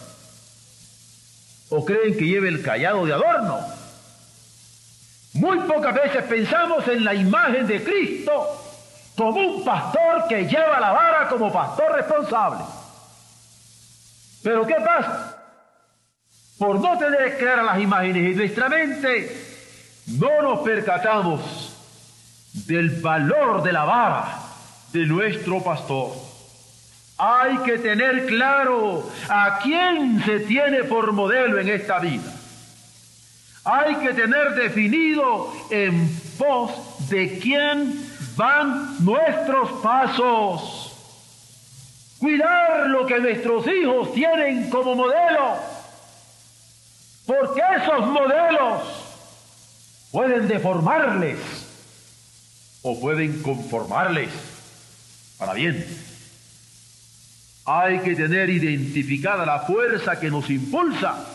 o 1.75 1.83
creen 1.83 2.15
que 2.15 2.27
lleve 2.27 2.49
el 2.49 2.61
callado 2.61 3.05
de 3.05 3.13
adorno. 3.13 3.59
Muy 5.33 5.59
pocas 5.61 5.95
veces 5.95 6.23
pensamos 6.25 6.87
en 6.87 7.03
la 7.03 7.15
imagen 7.15 7.65
de 7.65 7.83
Cristo 7.83 8.31
como 9.17 9.39
un 9.39 9.65
pastor 9.65 10.27
que 10.27 10.45
lleva 10.45 10.79
la 10.79 10.91
vara 10.91 11.27
como 11.27 11.51
pastor 11.51 11.91
responsable. 11.93 12.63
Pero 14.43 14.67
¿qué 14.67 14.75
pasa? 14.75 15.37
Por 16.59 16.79
no 16.79 16.97
tener 16.99 17.37
claras 17.39 17.65
las 17.65 17.79
imágenes 17.79 18.31
en 18.31 18.37
nuestra 18.37 18.69
mente, 18.69 19.35
no 20.19 20.41
nos 20.43 20.59
percatamos 20.59 21.75
del 22.67 23.01
valor 23.01 23.63
de 23.63 23.73
la 23.73 23.85
vara 23.85 24.39
de 24.91 25.05
nuestro 25.07 25.63
pastor. 25.63 26.11
Hay 27.25 27.57
que 27.59 27.77
tener 27.77 28.25
claro 28.25 29.09
a 29.29 29.59
quién 29.63 30.21
se 30.25 30.41
tiene 30.41 30.83
por 30.83 31.13
modelo 31.13 31.57
en 31.57 31.69
esta 31.69 31.99
vida. 31.99 32.29
Hay 33.63 33.95
que 33.95 34.13
tener 34.13 34.55
definido 34.55 35.53
en 35.69 36.09
pos 36.37 37.07
de 37.07 37.39
quién 37.39 37.97
van 38.35 39.05
nuestros 39.05 39.71
pasos. 39.81 40.91
Cuidar 42.19 42.87
lo 42.87 43.05
que 43.05 43.17
nuestros 43.21 43.67
hijos 43.67 44.13
tienen 44.13 44.69
como 44.69 44.93
modelo. 44.93 45.55
Porque 47.25 47.61
esos 47.81 48.05
modelos 48.05 48.81
pueden 50.11 50.49
deformarles 50.49 51.39
o 52.81 52.99
pueden 52.99 53.41
conformarles 53.41 54.29
para 55.37 55.53
bien. 55.53 56.12
Hay 57.65 57.99
que 57.99 58.15
tener 58.15 58.49
identificada 58.49 59.45
la 59.45 59.59
fuerza 59.59 60.19
que 60.19 60.29
nos 60.29 60.49
impulsa 60.49 61.25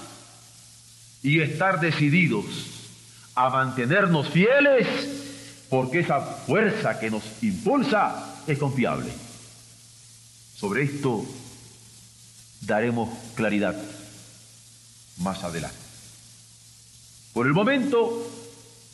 y 1.23 1.41
estar 1.41 1.81
decididos 1.81 2.45
a 3.35 3.49
mantenernos 3.51 4.29
fieles 4.29 4.87
porque 5.71 6.01
esa 6.01 6.21
fuerza 6.21 6.99
que 6.99 7.11
nos 7.11 7.23
impulsa 7.43 8.43
es 8.47 8.59
confiable. 8.59 9.11
Sobre 10.55 10.83
esto 10.83 11.25
daremos 12.63 13.11
claridad 13.35 13.77
más 15.19 15.45
adelante. 15.45 15.77
Por 17.33 17.47
el 17.47 17.53
momento, 17.53 18.27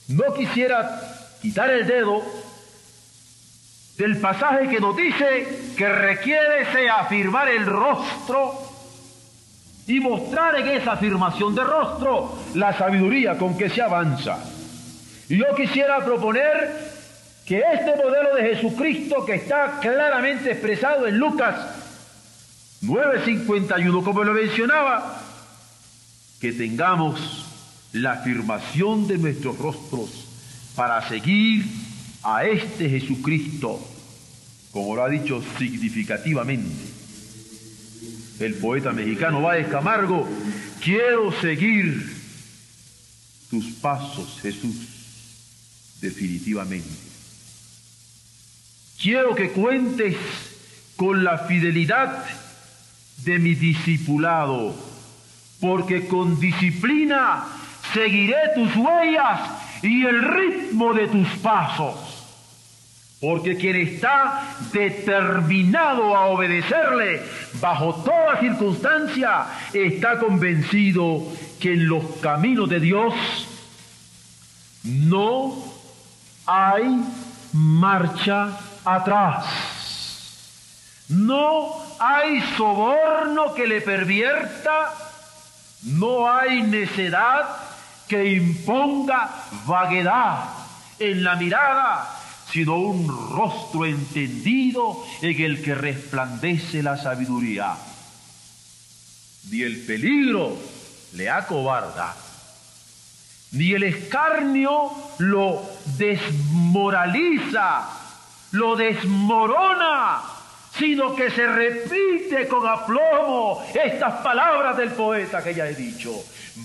no 0.09 0.35
quisiera 0.35 1.37
quitar 1.41 1.71
el 1.71 1.87
dedo 1.87 2.23
del 3.97 4.19
pasaje 4.19 4.69
que 4.69 4.81
nos 4.81 4.97
dice 4.97 5.73
que 5.77 5.89
requiere 5.89 6.67
afirmar 6.91 7.49
el 7.49 7.65
rostro 7.67 8.55
y 9.87 10.01
mostrar 10.01 10.57
en 10.57 10.69
esa 10.69 10.93
afirmación 10.93 11.55
de 11.55 11.63
rostro 11.63 12.39
la 12.55 12.77
sabiduría 12.77 13.37
con 13.37 13.57
que 13.57 13.69
se 13.69 13.83
avanza. 13.83 14.39
Y 15.29 15.39
yo 15.39 15.55
quisiera 15.55 16.05
proponer 16.05 16.95
que 17.47 17.63
este 17.73 17.97
modelo 17.97 18.35
de 18.35 18.55
Jesucristo 18.55 19.25
que 19.25 19.35
está 19.35 19.79
claramente 19.81 20.53
expresado 20.53 21.07
en 21.07 21.19
Lucas 21.19 21.55
9:51, 22.83 24.03
como 24.03 24.25
lo 24.25 24.33
mencionaba, 24.33 25.21
que 26.41 26.53
tengamos 26.53 27.47
la 27.93 28.13
afirmación 28.13 29.07
de 29.07 29.19
nuestros 29.19 29.59
rostros 29.59 30.11
para 30.75 31.07
seguir 31.09 31.65
a 32.25 32.45
este 32.47 32.89
Jesucristo, 32.89 33.81
como 34.73 34.97
lo 34.97 35.05
ha 35.05 35.09
dicho 35.09 35.43
significativamente 35.59 36.95
el 38.41 38.55
poeta 38.55 38.93
mexicano 38.93 39.43
Báez 39.43 39.69
Camargo, 39.69 40.29
quiero 40.83 41.33
seguir 41.41 42.13
tus 43.51 43.67
pasos, 43.75 44.41
Jesús, 44.43 44.75
definitivamente. 46.01 46.89
Quiero 49.01 49.35
que 49.35 49.51
cuentes 49.51 50.17
con 50.97 51.23
la 51.25 51.39
fidelidad 51.39 52.25
de 53.19 53.39
mi 53.39 53.55
discipulado, 53.55 54.75
porque 55.61 56.07
con 56.09 56.41
disciplina 56.41 57.45
seguiré 57.93 58.37
tus 58.55 58.75
huellas 58.77 59.64
y 59.85 60.07
el 60.07 60.23
ritmo 60.23 60.95
de 60.95 61.09
tus 61.09 61.29
pasos. 61.39 61.95
Porque 63.21 63.57
quien 63.57 63.77
está 63.77 64.43
determinado 64.73 66.17
a 66.17 66.27
obedecerle 66.27 67.23
bajo 67.61 67.95
toda 67.95 68.39
circunstancia 68.41 69.47
está 69.73 70.19
convencido 70.19 71.23
que 71.61 71.73
en 71.73 71.89
los 71.89 72.05
caminos 72.21 72.69
de 72.69 72.81
Dios 72.81 73.15
no 74.83 75.65
hay 76.47 77.03
marcha 77.53 78.59
atrás. 78.85 79.47
No 81.09 81.83
hay 81.99 82.43
soborno 82.57 83.55
que 83.55 83.67
le 83.67 83.81
pervierta, 83.81 84.93
no 85.83 86.31
hay 86.31 86.63
necedad 86.63 87.74
que 88.09 88.33
imponga 88.35 89.31
vaguedad 89.67 90.45
en 90.99 91.25
la 91.25 91.37
mirada, 91.37 92.09
sino 92.51 92.77
un 92.77 93.09
rostro 93.09 93.87
entendido 93.87 95.05
en 95.23 95.41
el 95.41 95.63
que 95.63 95.75
resplandece 95.75 96.83
la 96.83 96.97
sabiduría. 96.97 97.77
Ni 99.51 99.63
el 99.63 99.79
peligro 99.85 100.57
le 101.15 101.31
acobarda, 101.31 102.15
ni 103.53 103.73
el 103.73 103.85
escarnio 103.85 104.91
lo 105.19 105.63
desmoraliza, 105.97 107.89
lo 108.53 108.77
desmorona, 108.77 110.23
sino 110.79 111.15
que 111.15 111.31
se 111.31 111.47
repite 111.47 112.49
con 112.49 112.67
aplomo 112.67 113.65
estas 113.73 114.23
palabras 114.23 114.77
del 114.77 114.91
poeta 114.91 115.43
que 115.43 115.55
ya 115.55 115.69
he 115.69 115.75
dicho. 115.75 116.13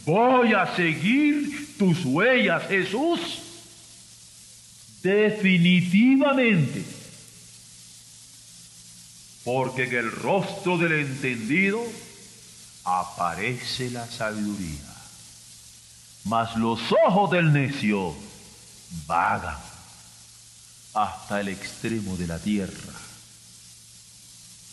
Voy 0.05 0.53
a 0.53 0.75
seguir 0.75 1.77
tus 1.77 2.05
huellas, 2.05 2.67
Jesús. 2.67 3.19
Definitivamente. 5.03 6.83
Porque 9.43 9.83
en 9.83 9.93
el 9.95 10.11
rostro 10.11 10.77
del 10.77 10.93
entendido 10.93 11.81
aparece 12.83 13.89
la 13.91 14.05
sabiduría. 14.07 14.89
Mas 16.25 16.55
los 16.57 16.79
ojos 17.05 17.31
del 17.31 17.53
necio 17.53 18.13
vagan 19.07 19.57
hasta 20.93 21.39
el 21.39 21.47
extremo 21.49 22.17
de 22.17 22.27
la 22.27 22.39
tierra. 22.39 22.98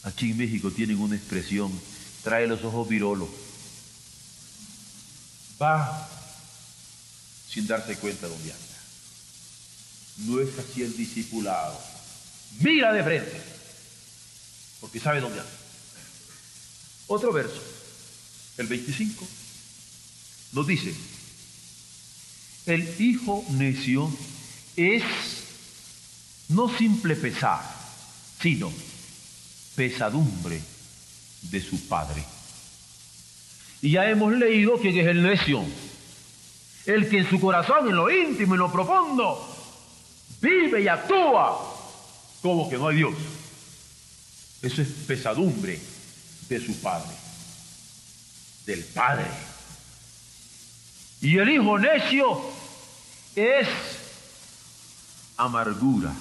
Aquí 0.06 0.30
en 0.30 0.38
México 0.38 0.70
tienen 0.70 0.98
una 0.98 1.16
expresión, 1.16 1.70
trae 2.22 2.46
los 2.46 2.64
ojos 2.64 2.88
virolo 2.88 3.28
va 5.60 6.08
sin 7.48 7.66
darse 7.66 7.96
cuenta 7.96 8.28
dónde 8.28 8.52
anda. 8.52 8.64
No 10.18 10.40
es 10.40 10.58
así 10.58 10.82
el 10.82 10.96
discipulado. 10.96 11.78
Mira 12.60 12.92
de 12.92 13.02
frente, 13.02 13.40
porque 14.80 15.00
sabe 15.00 15.20
dónde 15.20 15.40
anda. 15.40 15.52
Otro 17.08 17.32
verso, 17.32 17.62
el 18.56 18.66
25, 18.66 19.26
nos 20.52 20.66
dice, 20.66 20.94
el 22.66 23.00
hijo 23.00 23.44
necio 23.50 24.10
es 24.76 25.02
no 26.48 26.76
simple 26.76 27.14
pesar, 27.16 27.62
sino 28.42 28.72
pesadumbre 29.76 30.60
de 31.42 31.60
su 31.60 31.86
padre. 31.86 32.24
Y 33.82 33.92
ya 33.92 34.08
hemos 34.10 34.32
leído 34.32 34.78
quién 34.80 34.98
es 34.98 35.06
el 35.06 35.22
necio. 35.22 35.62
El 36.86 37.08
que 37.08 37.18
en 37.18 37.30
su 37.30 37.40
corazón, 37.40 37.88
en 37.88 37.96
lo 37.96 38.10
íntimo, 38.10 38.54
en 38.54 38.60
lo 38.60 38.72
profundo, 38.72 39.46
vive 40.40 40.82
y 40.82 40.88
actúa 40.88 41.58
como 42.42 42.68
que 42.68 42.78
no 42.78 42.88
hay 42.88 42.96
Dios. 42.96 43.14
Eso 44.62 44.82
es 44.82 44.88
pesadumbre 45.06 45.78
de 46.48 46.60
su 46.60 46.80
padre, 46.80 47.14
del 48.64 48.82
padre. 48.84 49.26
Y 51.20 51.38
el 51.38 51.48
hijo 51.48 51.78
necio 51.78 52.40
es 53.34 53.68
amargura 55.36 56.14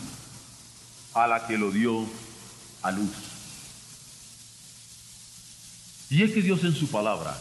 a 1.13 1.28
la 1.28 1.48
que 1.48 1.58
lo 1.58 1.72
dio 1.72 2.06
a 2.82 2.91
luz. 2.91 3.35
Y 6.10 6.24
es 6.24 6.32
que 6.32 6.41
Dios 6.41 6.63
en 6.63 6.76
su 6.76 6.88
palabra 6.88 7.38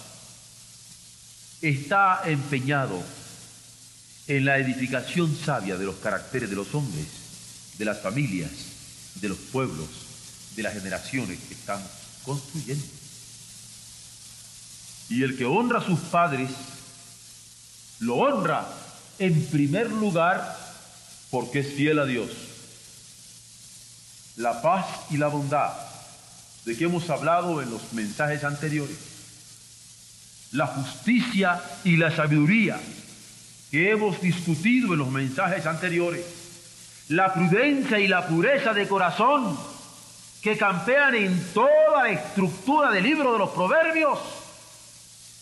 está 1.60 2.22
empeñado 2.24 3.02
en 4.26 4.44
la 4.44 4.58
edificación 4.58 5.36
sabia 5.36 5.76
de 5.76 5.84
los 5.84 5.96
caracteres 5.96 6.48
de 6.48 6.56
los 6.56 6.74
hombres, 6.74 7.06
de 7.76 7.84
las 7.84 8.00
familias, 8.00 8.50
de 9.16 9.28
los 9.28 9.38
pueblos, 9.38 9.88
de 10.56 10.62
las 10.62 10.72
generaciones 10.72 11.38
que 11.40 11.54
estamos 11.54 11.88
construyendo. 12.24 12.84
Y 15.10 15.22
el 15.22 15.36
que 15.36 15.44
honra 15.44 15.80
a 15.80 15.84
sus 15.84 16.00
padres, 16.00 16.50
lo 18.00 18.16
honra 18.16 18.66
en 19.18 19.44
primer 19.46 19.90
lugar 19.90 20.58
porque 21.30 21.60
es 21.60 21.74
fiel 21.74 21.98
a 21.98 22.06
Dios. 22.06 22.30
La 24.36 24.62
paz 24.62 24.86
y 25.10 25.18
la 25.18 25.28
bondad 25.28 25.72
de 26.64 26.76
que 26.76 26.84
hemos 26.84 27.08
hablado 27.10 27.60
en 27.60 27.70
los 27.70 27.92
mensajes 27.92 28.42
anteriores, 28.44 28.96
la 30.52 30.66
justicia 30.66 31.60
y 31.84 31.96
la 31.96 32.10
sabiduría 32.10 32.78
que 33.70 33.90
hemos 33.90 34.20
discutido 34.20 34.92
en 34.92 35.00
los 35.00 35.10
mensajes 35.10 35.66
anteriores, 35.66 36.24
la 37.08 37.34
prudencia 37.34 37.98
y 37.98 38.06
la 38.06 38.26
pureza 38.26 38.72
de 38.72 38.86
corazón 38.86 39.58
que 40.40 40.56
campean 40.56 41.14
en 41.14 41.52
toda 41.52 42.08
estructura 42.08 42.90
del 42.92 43.02
libro 43.02 43.32
de 43.32 43.38
los 43.38 43.50
proverbios, 43.50 44.18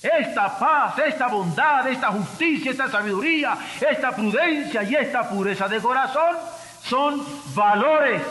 esta 0.03 0.59
paz, 0.59 0.99
esta 0.99 1.29
bondad, 1.29 1.87
esta 1.89 2.09
justicia, 2.09 2.71
esta 2.71 2.91
sabiduría, 2.91 3.57
esta 3.89 4.17
prudencia 4.17 4.83
y 4.83 4.95
esta 4.95 5.29
pureza 5.29 5.69
de 5.69 5.81
corazón 5.81 6.37
son 6.83 7.23
valores 7.55 8.23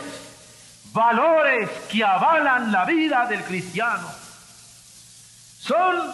valores 0.92 1.70
que 1.90 2.04
avalan 2.04 2.70
la 2.70 2.84
vida 2.84 3.26
del 3.26 3.42
cristiano. 3.44 4.08
Son 5.58 6.12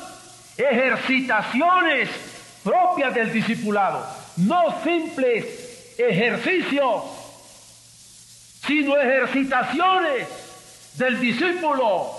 ejercitaciones 0.57 2.09
propias 2.62 3.14
del 3.14 3.33
discipulado. 3.33 4.07
no 4.37 4.83
simples 4.85 5.95
ejercicios, 5.99 7.03
sino 8.64 8.97
ejercitaciones 8.97 10.29
del 10.95 11.19
discípulo. 11.21 12.12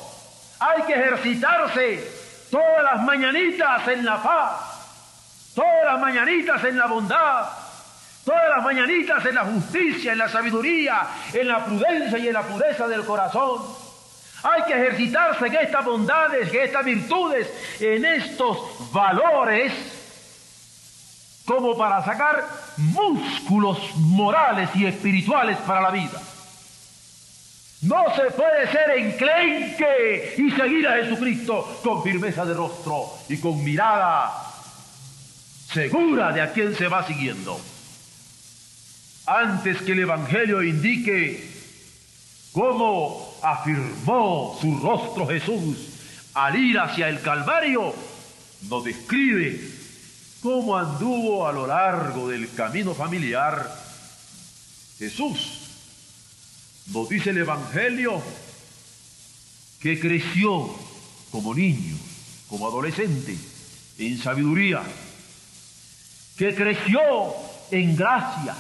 Hay 0.60 0.84
que 0.84 0.94
ejercitarse 0.94 2.04
todas 2.52 2.84
las 2.84 3.02
mañanitas 3.04 3.88
en 3.88 4.04
la 4.04 4.22
paz, 4.22 5.54
todas 5.56 5.86
las 5.86 6.00
mañanitas 6.02 6.64
en 6.66 6.78
la 6.78 6.88
bondad, 6.88 7.46
todas 8.30 8.50
las 8.56 8.64
mañanitas 8.64 9.26
en 9.26 9.34
la 9.34 9.44
justicia, 9.46 10.12
en 10.12 10.20
la 10.20 10.30
sabiduría, 10.30 11.08
en 11.34 11.48
la 11.48 11.66
prudencia 11.66 12.20
y 12.20 12.28
en 12.28 12.34
la 12.34 12.44
pureza 12.44 12.88
del 12.88 13.04
corazón. 13.04 13.64
Hay 14.44 14.62
que 14.68 14.74
ejercitarse 14.74 15.48
en 15.48 15.56
estas 15.56 15.84
bondades, 15.84 16.54
en 16.54 16.62
estas 16.62 16.86
virtudes, 16.86 17.52
en 17.80 18.06
estos 18.06 18.92
valores, 18.92 19.74
como 21.44 21.76
para 21.76 22.06
sacar 22.06 22.46
músculos 22.78 23.80
morales 23.96 24.70
y 24.76 24.86
espirituales 24.86 25.58
para 25.66 25.82
la 25.82 25.90
vida. 25.90 26.22
No 27.82 28.14
se 28.16 28.30
puede 28.30 28.72
ser 28.72 28.92
enclenque 28.92 30.36
y 30.38 30.52
seguir 30.52 30.88
a 30.88 30.98
Jesucristo 30.98 31.80
con 31.84 32.04
firmeza 32.04 32.46
de 32.46 32.54
rostro 32.54 33.06
y 33.28 33.38
con 33.40 33.64
mirada 33.64 34.32
segura 35.74 36.32
de 36.32 36.42
a 36.42 36.54
quién 36.54 36.76
se 36.76 36.88
va 36.88 37.08
siguiendo. 37.08 37.60
Antes 39.30 39.84
que 39.84 39.92
el 39.92 40.00
Evangelio 40.00 40.64
indique 40.64 41.48
cómo 42.52 43.38
afirmó 43.44 44.58
su 44.60 44.80
rostro 44.80 45.28
Jesús 45.28 45.78
al 46.34 46.56
ir 46.56 46.80
hacia 46.80 47.10
el 47.10 47.22
Calvario, 47.22 47.94
nos 48.64 48.84
describe 48.84 49.62
cómo 50.42 50.76
anduvo 50.76 51.48
a 51.48 51.52
lo 51.52 51.68
largo 51.68 52.30
del 52.30 52.52
camino 52.56 52.96
familiar. 52.96 53.72
Jesús 54.98 55.60
nos 56.88 57.08
dice 57.08 57.30
el 57.30 57.38
Evangelio 57.38 58.24
que 59.80 60.00
creció 60.00 60.74
como 61.30 61.54
niño, 61.54 61.96
como 62.48 62.66
adolescente, 62.66 63.38
en 64.00 64.18
sabiduría, 64.18 64.82
que 66.36 66.56
creció 66.56 67.00
en 67.70 67.96
gracia 67.96 68.56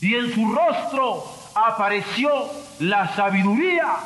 y 0.00 0.14
en 0.14 0.32
su 0.32 0.52
rostro 0.52 1.24
apareció 1.54 2.30
la 2.80 3.14
sabiduría 3.14 3.96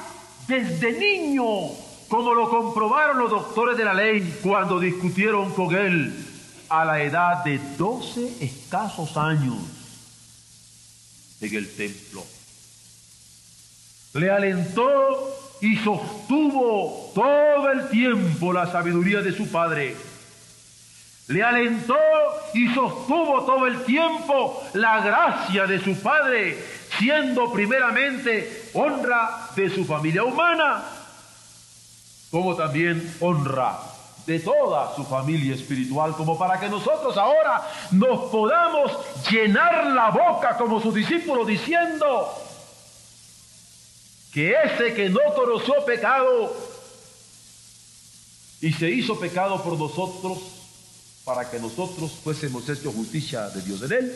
desde 0.46 0.92
niño, 0.92 1.44
como 2.08 2.34
lo 2.34 2.48
comprobaron 2.48 3.18
los 3.18 3.30
doctores 3.30 3.76
de 3.76 3.84
la 3.84 3.94
ley 3.94 4.38
cuando 4.42 4.80
discutieron 4.80 5.52
con 5.52 5.74
él 5.74 6.14
a 6.68 6.84
la 6.84 7.02
edad 7.02 7.44
de 7.44 7.58
12 7.76 8.44
escasos 8.44 9.16
años 9.16 9.58
en 11.40 11.54
el 11.54 11.68
templo 11.74 12.24
le 14.14 14.30
alentó 14.30 14.88
y 15.60 15.76
sostuvo 15.76 17.12
todo 17.14 17.70
el 17.70 17.88
tiempo 17.88 18.52
la 18.52 18.70
sabiduría 18.70 19.22
de 19.22 19.32
su 19.32 19.48
padre. 19.48 19.96
Le 21.28 21.42
alentó 21.42 21.96
y 22.52 22.68
sostuvo 22.74 23.44
todo 23.44 23.66
el 23.66 23.84
tiempo 23.84 24.62
la 24.74 25.00
gracia 25.00 25.66
de 25.66 25.78
su 25.80 25.94
padre, 26.00 26.62
siendo 26.98 27.52
primeramente 27.52 28.70
honra 28.74 29.48
de 29.54 29.70
su 29.70 29.84
familia 29.84 30.24
humana, 30.24 30.82
como 32.30 32.54
también 32.56 33.14
honra 33.20 33.78
de 34.26 34.40
toda 34.40 34.94
su 34.94 35.04
familia 35.04 35.54
espiritual, 35.54 36.12
como 36.16 36.38
para 36.38 36.58
que 36.58 36.68
nosotros 36.68 37.16
ahora 37.16 37.68
nos 37.92 38.30
podamos 38.30 38.92
llenar 39.30 39.86
la 39.86 40.10
boca 40.10 40.56
como 40.56 40.80
sus 40.80 40.94
discípulos 40.94 41.46
diciendo, 41.46 42.28
que 44.32 44.54
ese 44.64 44.94
que 44.94 45.10
no 45.10 45.20
conoció 45.36 45.84
pecado 45.84 46.56
y 48.60 48.72
se 48.72 48.88
hizo 48.88 49.18
pecado 49.18 49.62
por 49.62 49.78
nosotros 49.78 50.61
para 51.24 51.48
que 51.50 51.58
nosotros 51.58 52.12
fuésemos 52.22 52.68
hecho 52.68 52.92
justicia 52.92 53.48
de 53.50 53.62
Dios 53.62 53.82
en 53.82 53.92
él, 53.92 54.12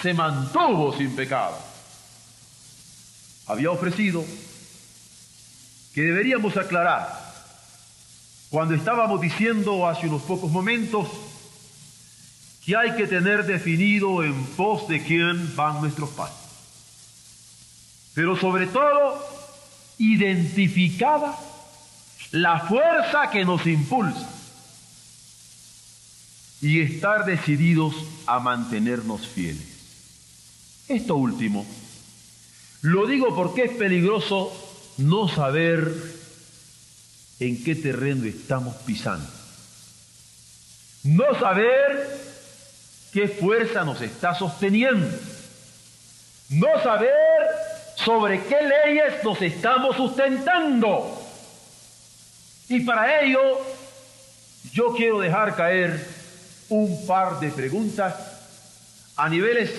se 0.00 0.12
mantuvo 0.12 0.96
sin 0.96 1.14
pecado. 1.16 1.56
Había 3.46 3.70
ofrecido 3.70 4.24
que 5.94 6.02
deberíamos 6.02 6.56
aclarar 6.56 7.34
cuando 8.50 8.74
estábamos 8.74 9.20
diciendo 9.20 9.88
hace 9.88 10.06
unos 10.06 10.22
pocos 10.22 10.50
momentos 10.50 11.08
que 12.64 12.76
hay 12.76 12.96
que 12.96 13.06
tener 13.06 13.46
definido 13.46 14.22
en 14.22 14.44
pos 14.56 14.88
de 14.88 15.02
quién 15.02 15.54
van 15.56 15.80
nuestros 15.80 16.10
pasos 16.10 16.46
pero 18.16 18.34
sobre 18.34 18.66
todo 18.66 19.22
identificada 19.98 21.38
la 22.32 22.60
fuerza 22.60 23.30
que 23.30 23.44
nos 23.44 23.66
impulsa 23.66 24.26
y 26.60 26.80
estar 26.80 27.24
decididos 27.24 27.94
a 28.26 28.38
mantenernos 28.38 29.26
fieles. 29.26 29.66
Esto 30.88 31.16
último, 31.16 31.66
lo 32.82 33.06
digo 33.06 33.34
porque 33.34 33.64
es 33.64 33.72
peligroso 33.72 34.52
no 34.98 35.28
saber 35.28 35.92
en 37.40 37.62
qué 37.64 37.74
terreno 37.74 38.24
estamos 38.24 38.74
pisando. 38.76 39.28
No 41.02 41.38
saber 41.38 42.08
qué 43.12 43.28
fuerza 43.28 43.84
nos 43.84 44.00
está 44.00 44.34
sosteniendo. 44.34 45.08
No 46.50 46.68
saber 46.82 47.12
sobre 47.96 48.42
qué 48.44 48.56
leyes 48.62 49.24
nos 49.24 49.40
estamos 49.42 49.96
sustentando. 49.96 51.22
Y 52.68 52.80
para 52.80 53.22
ello 53.22 53.60
yo 54.72 54.94
quiero 54.94 55.20
dejar 55.20 55.56
caer 55.56 56.15
un 56.68 57.06
par 57.06 57.40
de 57.40 57.50
preguntas 57.50 58.14
a 59.16 59.28
niveles 59.28 59.70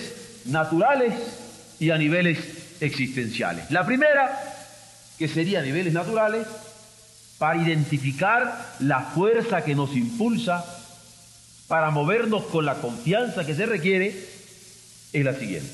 naturales 0.46 1.14
y 1.78 1.90
a 1.90 1.98
niveles 1.98 2.38
existenciales. 2.80 3.70
La 3.70 3.84
primera, 3.84 4.40
que 5.18 5.28
sería 5.28 5.60
a 5.60 5.62
niveles 5.62 5.92
naturales, 5.92 6.46
para 7.38 7.56
identificar 7.56 8.74
la 8.80 9.00
fuerza 9.02 9.64
que 9.64 9.74
nos 9.74 9.94
impulsa 9.94 10.64
para 11.68 11.90
movernos 11.90 12.44
con 12.44 12.64
la 12.64 12.76
confianza 12.76 13.44
que 13.44 13.54
se 13.54 13.66
requiere, 13.66 14.28
es 15.12 15.24
la 15.24 15.34
siguiente. 15.34 15.70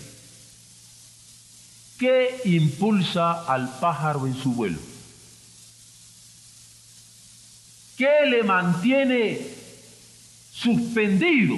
¿Qué 1.99 2.41
impulsa 2.45 3.45
al 3.45 3.79
pájaro 3.79 4.27
en 4.27 4.35
su 4.35 4.53
vuelo? 4.53 4.79
¿Qué 7.97 8.27
le 8.27 8.43
mantiene 8.43 9.64
suspendido 10.55 11.57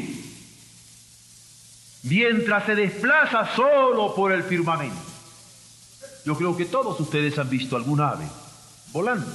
mientras 2.05 2.65
se 2.65 2.75
desplaza 2.75 3.55
solo 3.55 4.15
por 4.15 4.33
el 4.33 4.43
firmamento? 4.43 4.97
Yo 6.25 6.37
creo 6.37 6.57
que 6.57 6.65
todos 6.65 6.99
ustedes 6.99 7.39
han 7.39 7.49
visto 7.49 7.77
algún 7.77 8.01
ave 8.01 8.27
volando 8.93 9.31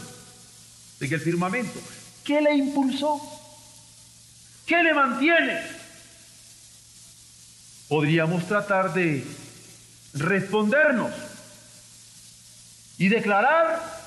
en 1.00 1.14
el 1.14 1.20
firmamento. 1.20 1.80
¿Qué 2.24 2.42
le 2.42 2.56
impulsó? 2.56 3.20
¿Qué 4.66 4.84
le 4.84 4.94
mantiene? 4.94 5.60
Podríamos 7.88 8.48
tratar 8.48 8.94
de 8.94 9.26
respondernos 10.14 11.12
y 12.98 13.08
declarar 13.10 14.02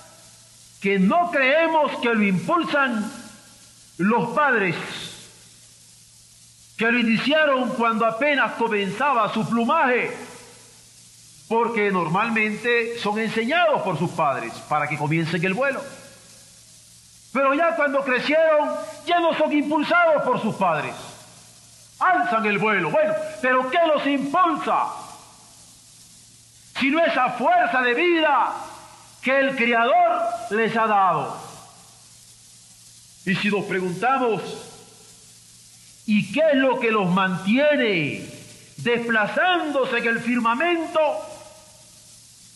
que 0.81 0.99
no 0.99 1.31
creemos 1.31 1.93
que 2.01 2.14
lo 2.14 2.23
impulsan 2.23 3.11
los 3.99 4.31
padres, 4.35 4.77
que 6.77 6.91
lo 6.91 6.99
iniciaron 6.99 7.71
cuando 7.71 8.07
apenas 8.07 8.53
comenzaba 8.53 9.33
su 9.33 9.49
plumaje, 9.49 10.11
porque 11.49 11.91
normalmente 11.91 12.99
son 12.99 13.19
enseñados 13.19 13.83
por 13.83 13.99
sus 13.99 14.11
padres 14.11 14.53
para 14.69 14.89
que 14.89 14.97
comiencen 14.97 15.45
el 15.45 15.55
vuelo. 15.55 15.81
Pero 17.33 17.55
ya 17.55 17.77
cuando 17.77 18.05
crecieron, 18.05 18.71
ya 19.07 19.21
no 19.21 19.35
son 19.35 19.53
impulsados 19.53 20.23
por 20.23 20.41
sus 20.41 20.55
padres. 20.55 20.95
Alzan 21.99 22.47
el 22.47 22.59
vuelo. 22.59 22.91
Bueno, 22.91 23.13
pero 23.41 23.71
¿qué 23.71 23.79
los 23.87 24.07
impulsa? 24.07 25.05
sino 26.79 27.05
esa 27.05 27.31
fuerza 27.31 27.83
de 27.83 27.95
vida 27.95 28.53
que 29.23 29.39
el 29.39 29.57
Creador 29.57 30.23
les 30.51 30.77
ha 30.77 30.87
dado. 30.87 31.37
Y 33.25 33.35
si 33.37 33.49
nos 33.49 33.65
preguntamos, 33.65 34.43
¿y 36.07 36.33
qué 36.33 36.43
es 36.53 36.59
lo 36.59 36.79
que 36.81 36.90
los 36.90 37.11
mantiene 37.11 38.27
desplazándose 38.79 39.99
en 39.99 40.07
el 40.07 40.21
firmamento? 40.21 41.01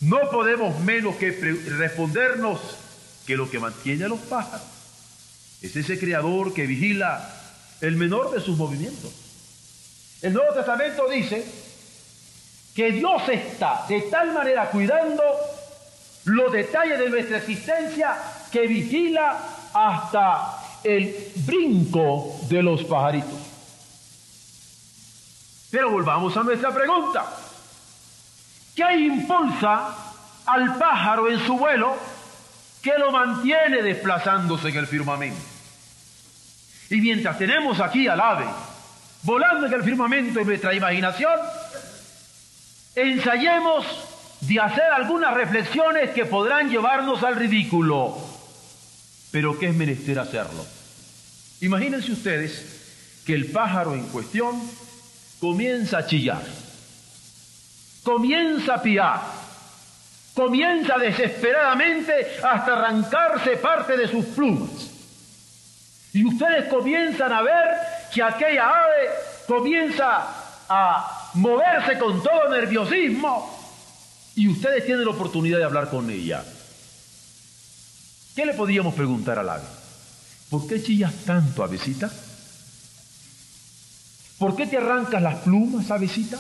No 0.01 0.31
podemos 0.31 0.79
menos 0.81 1.17
que 1.17 1.31
respondernos 1.31 2.61
que 3.27 3.37
lo 3.37 3.51
que 3.51 3.59
mantiene 3.59 4.05
a 4.05 4.09
los 4.09 4.21
pájaros 4.21 4.79
es 5.61 5.75
ese 5.75 5.99
creador 5.99 6.55
que 6.55 6.67
vigila 6.67 7.29
el 7.81 7.97
menor 7.97 8.31
de 8.31 8.41
sus 8.41 8.57
movimientos. 8.57 9.13
El 10.23 10.33
Nuevo 10.33 10.55
Testamento 10.55 11.09
dice 11.09 11.45
que 12.75 12.93
Dios 12.93 13.29
está 13.29 13.85
de 13.89 14.03
tal 14.03 14.33
manera 14.33 14.71
cuidando 14.71 15.23
los 16.25 16.53
detalles 16.53 16.99
de 16.99 17.11
nuestra 17.11 17.39
existencia 17.39 18.17
que 18.53 18.67
vigila 18.67 19.37
hasta 19.73 20.58
el 20.85 21.33
brinco 21.47 22.39
de 22.49 22.63
los 22.63 22.85
pajaritos. 22.85 23.39
Pero 25.71 25.91
volvamos 25.91 26.37
a 26.37 26.43
nuestra 26.43 26.73
pregunta. 26.73 27.27
¿Qué 28.75 28.97
impulsa 28.97 29.95
al 30.47 30.79
pájaro 30.79 31.31
en 31.31 31.45
su 31.45 31.59
vuelo 31.59 31.97
que 32.83 32.97
lo 32.99 33.11
mantiene 33.11 33.83
desplazándose 33.83 34.69
en 34.69 34.77
el 34.77 34.87
firmamento? 34.87 35.41
Y 36.91 37.01
mientras 37.01 37.37
tenemos 37.37 37.81
aquí 37.81 38.09
al 38.09 38.21
ave 38.21 38.47
volando 39.23 39.67
en 39.67 39.73
el 39.75 39.83
firmamento 39.83 40.41
en 40.41 40.47
nuestra 40.47 40.73
imaginación, 40.75 41.39
ensayemos 42.95 43.85
de 44.41 44.61
hacer 44.61 44.85
algunas 44.85 45.35
reflexiones 45.35 46.11
que 46.11 46.25
podrán 46.25 46.71
llevarnos 46.71 47.23
al 47.23 47.37
ridículo, 47.37 48.17
pero 49.31 49.59
que 49.59 49.69
es 49.69 49.75
menester 49.75 50.19
hacerlo. 50.19 50.65
Imagínense 51.61 52.13
ustedes 52.13 52.79
que 53.27 53.35
el 53.35 53.51
pájaro 53.51 53.95
en 53.95 54.07
cuestión 54.09 54.61
comienza 55.41 55.99
a 55.99 56.07
chillar, 56.07 56.43
comienza 58.03 58.75
a 58.75 58.83
piar, 58.83 59.21
comienza 60.35 60.97
desesperadamente 60.99 62.13
hasta 62.43 62.73
arrancarse 62.75 63.57
parte 63.57 63.97
de 63.97 64.09
sus 64.09 64.25
plumas. 64.27 64.71
Y 66.13 66.25
ustedes 66.25 66.69
comienzan 66.69 67.33
a 67.33 67.43
ver 67.43 67.65
que 68.15 68.23
aquella 68.23 68.69
ave 68.69 69.11
comienza 69.47 70.27
a 70.69 71.31
moverse 71.35 71.99
con 71.99 72.23
todo 72.23 72.49
nerviosismo 72.49 73.59
y 74.35 74.49
ustedes 74.49 74.87
tienen 74.87 75.05
la 75.05 75.11
oportunidad 75.11 75.59
de 75.59 75.65
hablar 75.65 75.91
con 75.91 76.09
ella. 76.11 76.45
¿Qué 78.39 78.47
le 78.47 78.55
podríamos 78.55 78.95
preguntar 78.95 79.37
al 79.41 79.49
ave? 79.49 79.65
¿Por 80.49 80.69
qué 80.69 80.81
chillas 80.81 81.13
tanto, 81.27 81.65
avecita? 81.65 82.09
¿Por 84.39 84.55
qué 84.55 84.69
te 84.69 84.77
arrancas 84.77 85.21
las 85.21 85.41
plumas, 85.41 85.91
avecita? 85.91 86.39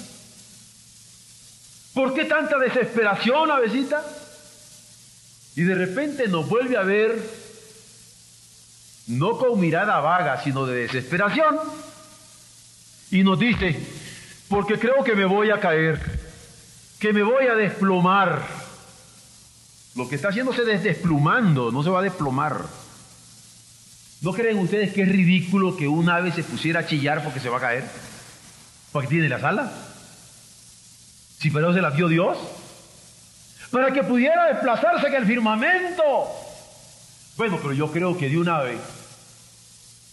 ¿Por 1.94 2.14
qué 2.14 2.26
tanta 2.26 2.56
desesperación, 2.56 3.50
avecita? 3.50 4.04
Y 5.56 5.62
de 5.62 5.74
repente 5.74 6.28
nos 6.28 6.48
vuelve 6.48 6.76
a 6.76 6.82
ver, 6.82 7.20
no 9.08 9.36
con 9.36 9.58
mirada 9.58 9.98
vaga, 9.98 10.40
sino 10.40 10.66
de 10.66 10.82
desesperación, 10.82 11.58
y 13.10 13.24
nos 13.24 13.40
dice, 13.40 13.76
porque 14.46 14.78
creo 14.78 15.02
que 15.02 15.16
me 15.16 15.24
voy 15.24 15.50
a 15.50 15.58
caer, 15.58 16.00
que 17.00 17.12
me 17.12 17.24
voy 17.24 17.48
a 17.48 17.56
desplomar. 17.56 18.57
Lo 19.98 20.08
que 20.08 20.14
está 20.14 20.28
haciéndose 20.28 20.62
es 20.72 20.84
desplumando, 20.84 21.72
no 21.72 21.82
se 21.82 21.90
va 21.90 21.98
a 21.98 22.02
desplomar. 22.02 22.64
¿No 24.20 24.32
creen 24.32 24.60
ustedes 24.60 24.92
que 24.92 25.02
es 25.02 25.08
ridículo 25.08 25.76
que 25.76 25.88
un 25.88 26.08
ave 26.08 26.30
se 26.30 26.44
pusiera 26.44 26.80
a 26.80 26.86
chillar 26.86 27.24
porque 27.24 27.40
se 27.40 27.48
va 27.48 27.56
a 27.56 27.60
caer? 27.60 27.84
Porque 28.92 29.08
tiene 29.08 29.28
las 29.28 29.42
alas. 29.42 29.72
Si 31.40 31.48
eso 31.48 31.72
se 31.72 31.82
las 31.82 31.96
dio 31.96 32.06
Dios. 32.06 32.38
Para 33.72 33.92
que 33.92 34.04
pudiera 34.04 34.46
desplazarse 34.46 35.08
en 35.08 35.14
el 35.14 35.26
firmamento. 35.26 36.04
Bueno, 37.36 37.58
pero 37.60 37.72
yo 37.72 37.90
creo 37.90 38.16
que 38.16 38.28
de 38.28 38.38
un 38.38 38.48
ave, 38.48 38.78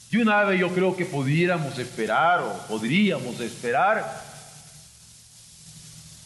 de 0.09 0.17
un 0.19 0.29
ave 0.29 0.57
yo 0.57 0.69
creo 0.69 0.95
que 0.95 1.05
pudiéramos 1.05 1.77
esperar 1.77 2.41
o 2.41 2.67
podríamos 2.67 3.39
esperar 3.39 4.23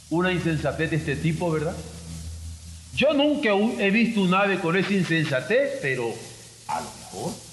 una 0.09 0.31
insensatez 0.31 0.91
de 0.91 0.95
este 0.95 1.17
tipo, 1.17 1.51
¿verdad? 1.51 1.75
Yo 2.95 3.13
nunca 3.13 3.49
he 3.49 3.89
visto 3.91 4.21
un 4.21 4.33
ave 4.33 4.59
con 4.59 4.75
esa 4.75 4.93
insensatez, 4.93 5.79
pero 5.81 6.13
a 6.67 6.81
lo 6.81 6.91
mejor 6.91 7.49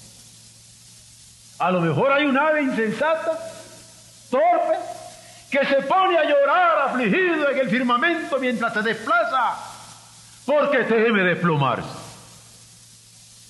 a 1.59 1.71
lo 1.71 1.81
mejor 1.81 2.11
hay 2.11 2.25
un 2.25 2.37
ave 2.37 2.61
insensata, 2.61 3.37
torpe, 4.29 4.77
que 5.49 5.65
se 5.65 5.81
pone 5.83 6.17
a 6.17 6.23
llorar 6.23 6.89
afligido 6.89 7.49
en 7.49 7.57
el 7.57 7.69
firmamento 7.69 8.37
mientras 8.39 8.73
se 8.73 8.81
desplaza, 8.83 9.57
porque 10.45 10.83
teme 10.83 11.23
desplomarse. 11.23 11.89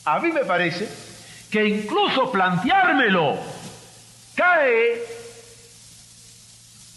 A 0.06 0.20
mí 0.20 0.32
me 0.32 0.46
parece 0.46 0.88
que 1.52 1.68
incluso 1.68 2.32
planteármelo 2.32 3.38
cae 4.36 5.04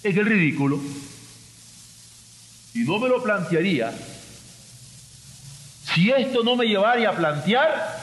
en 0.04 0.18
el 0.18 0.26
ridículo. 0.26 0.78
Y 2.72 2.84
no 2.84 3.00
me 3.00 3.08
lo 3.08 3.20
plantearía 3.20 3.92
si 5.94 6.10
esto 6.10 6.42
no 6.42 6.56
me 6.56 6.66
llevaría 6.66 7.10
a 7.10 7.16
plantear 7.16 7.98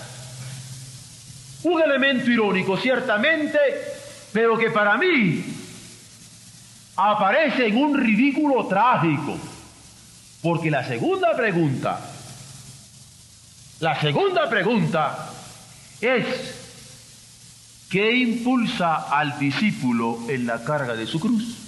un 1.64 1.82
elemento 1.82 2.30
irónico, 2.30 2.78
ciertamente, 2.78 3.60
pero 4.32 4.58
que 4.58 4.70
para 4.70 4.98
mí 4.98 5.44
aparece 6.96 7.68
en 7.68 7.78
un 7.78 7.98
ridículo 7.98 8.66
trágico. 8.68 9.38
Porque 10.42 10.70
la 10.70 10.84
segunda 10.84 11.36
pregunta, 11.36 12.00
la 13.80 14.00
segunda 14.00 14.50
pregunta 14.50 15.30
es, 16.00 16.26
¿qué 17.90 18.16
impulsa 18.16 19.10
al 19.10 19.40
discípulo 19.40 20.20
en 20.30 20.46
la 20.46 20.64
carga 20.64 20.96
de 20.96 21.08
su 21.08 21.20
cruz? 21.20 21.67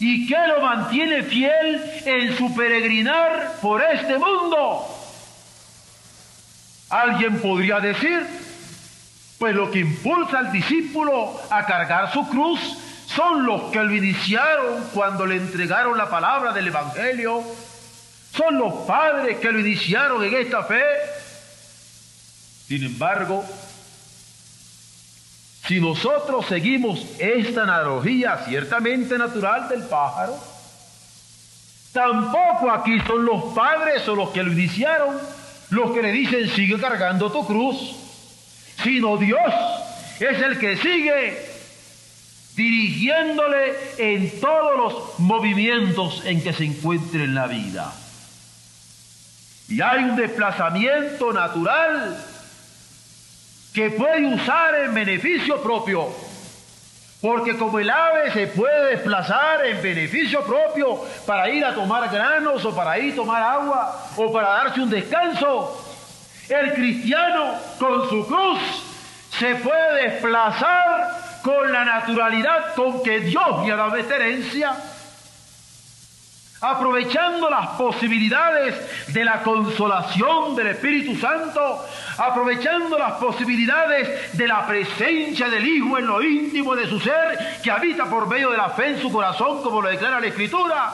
¿Y 0.00 0.26
qué 0.26 0.46
lo 0.48 0.62
mantiene 0.62 1.22
fiel 1.22 1.78
en 2.06 2.36
su 2.38 2.54
peregrinar 2.54 3.58
por 3.60 3.82
este 3.82 4.16
mundo? 4.16 4.86
Alguien 6.88 7.38
podría 7.38 7.80
decir, 7.80 8.26
pues 9.38 9.54
lo 9.54 9.70
que 9.70 9.80
impulsa 9.80 10.38
al 10.38 10.52
discípulo 10.52 11.38
a 11.50 11.66
cargar 11.66 12.10
su 12.14 12.26
cruz 12.28 12.58
son 13.14 13.44
los 13.44 13.64
que 13.64 13.82
lo 13.82 13.94
iniciaron 13.94 14.84
cuando 14.94 15.26
le 15.26 15.36
entregaron 15.36 15.98
la 15.98 16.08
palabra 16.08 16.54
del 16.54 16.68
Evangelio, 16.68 17.42
son 18.34 18.58
los 18.58 18.72
padres 18.86 19.36
que 19.36 19.52
lo 19.52 19.60
iniciaron 19.60 20.24
en 20.24 20.34
esta 20.34 20.62
fe. 20.62 20.82
Sin 22.68 22.84
embargo, 22.84 23.44
si 25.70 25.80
nosotros 25.80 26.46
seguimos 26.46 27.00
esta 27.20 27.62
analogía 27.62 28.42
ciertamente 28.44 29.16
natural 29.16 29.68
del 29.68 29.84
pájaro, 29.84 30.36
tampoco 31.92 32.72
aquí 32.72 32.98
son 33.06 33.24
los 33.24 33.54
padres 33.54 34.08
o 34.08 34.16
los 34.16 34.30
que 34.30 34.42
lo 34.42 34.50
iniciaron 34.50 35.16
los 35.70 35.92
que 35.92 36.02
le 36.02 36.10
dicen 36.10 36.48
sigue 36.48 36.76
cargando 36.80 37.30
tu 37.30 37.46
cruz, 37.46 37.94
sino 38.82 39.16
Dios 39.16 39.38
es 40.18 40.42
el 40.42 40.58
que 40.58 40.76
sigue 40.76 41.38
dirigiéndole 42.56 43.76
en 43.98 44.40
todos 44.40 44.76
los 44.76 45.20
movimientos 45.20 46.24
en 46.24 46.42
que 46.42 46.52
se 46.52 46.64
encuentre 46.64 47.22
en 47.22 47.36
la 47.36 47.46
vida. 47.46 47.94
Y 49.68 49.80
hay 49.82 50.02
un 50.02 50.16
desplazamiento 50.16 51.32
natural 51.32 52.29
que 53.72 53.90
puede 53.90 54.26
usar 54.34 54.74
en 54.74 54.94
beneficio 54.94 55.62
propio. 55.62 56.08
Porque 57.20 57.56
como 57.56 57.78
el 57.78 57.90
ave 57.90 58.32
se 58.32 58.46
puede 58.46 58.96
desplazar 58.96 59.64
en 59.66 59.82
beneficio 59.82 60.42
propio 60.42 61.04
para 61.26 61.50
ir 61.50 61.64
a 61.64 61.74
tomar 61.74 62.08
granos 62.08 62.64
o 62.64 62.74
para 62.74 62.98
ir 62.98 63.12
a 63.12 63.16
tomar 63.16 63.42
agua 63.42 64.10
o 64.16 64.32
para 64.32 64.48
darse 64.48 64.80
un 64.80 64.88
descanso, 64.88 65.86
el 66.48 66.72
cristiano 66.72 67.54
con 67.78 68.08
su 68.08 68.26
cruz 68.26 68.58
se 69.38 69.54
puede 69.56 70.10
desplazar 70.10 71.40
con 71.42 71.70
la 71.70 71.84
naturalidad 71.84 72.74
con 72.74 73.02
que 73.02 73.20
Dios 73.20 73.66
le 73.66 73.72
ha 73.72 73.76
dado 73.76 73.96
herencia 73.96 74.74
aprovechando 76.60 77.48
las 77.48 77.68
posibilidades 77.70 78.74
de 79.08 79.24
la 79.24 79.42
consolación 79.42 80.54
del 80.54 80.68
Espíritu 80.68 81.16
Santo, 81.16 81.86
aprovechando 82.18 82.98
las 82.98 83.12
posibilidades 83.14 84.36
de 84.36 84.46
la 84.46 84.66
presencia 84.66 85.48
del 85.48 85.66
Hijo 85.66 85.98
en 85.98 86.06
lo 86.06 86.22
íntimo 86.22 86.76
de 86.76 86.86
su 86.86 87.00
ser, 87.00 87.60
que 87.62 87.70
habita 87.70 88.06
por 88.10 88.28
medio 88.28 88.50
de 88.50 88.58
la 88.58 88.70
fe 88.70 88.88
en 88.88 89.00
su 89.00 89.10
corazón, 89.10 89.62
como 89.62 89.80
lo 89.80 89.88
declara 89.88 90.20
la 90.20 90.26
Escritura. 90.26 90.92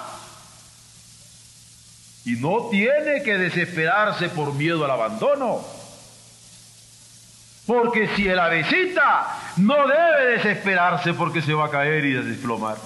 Y 2.24 2.32
no 2.36 2.68
tiene 2.70 3.22
que 3.22 3.36
desesperarse 3.38 4.28
por 4.28 4.54
miedo 4.54 4.84
al 4.84 4.90
abandono. 4.90 5.60
Porque 7.66 8.08
si 8.14 8.28
el 8.28 8.38
avecita 8.38 9.26
no 9.56 9.88
debe 9.88 10.36
desesperarse 10.36 11.14
porque 11.14 11.42
se 11.42 11.52
va 11.52 11.66
a 11.66 11.70
caer 11.70 12.04
y 12.04 12.12
desplomar 12.12 12.76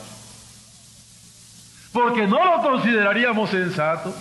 porque 1.93 2.27
no 2.27 2.45
lo 2.45 2.63
consideraríamos 2.63 3.51
sensato. 3.51 4.15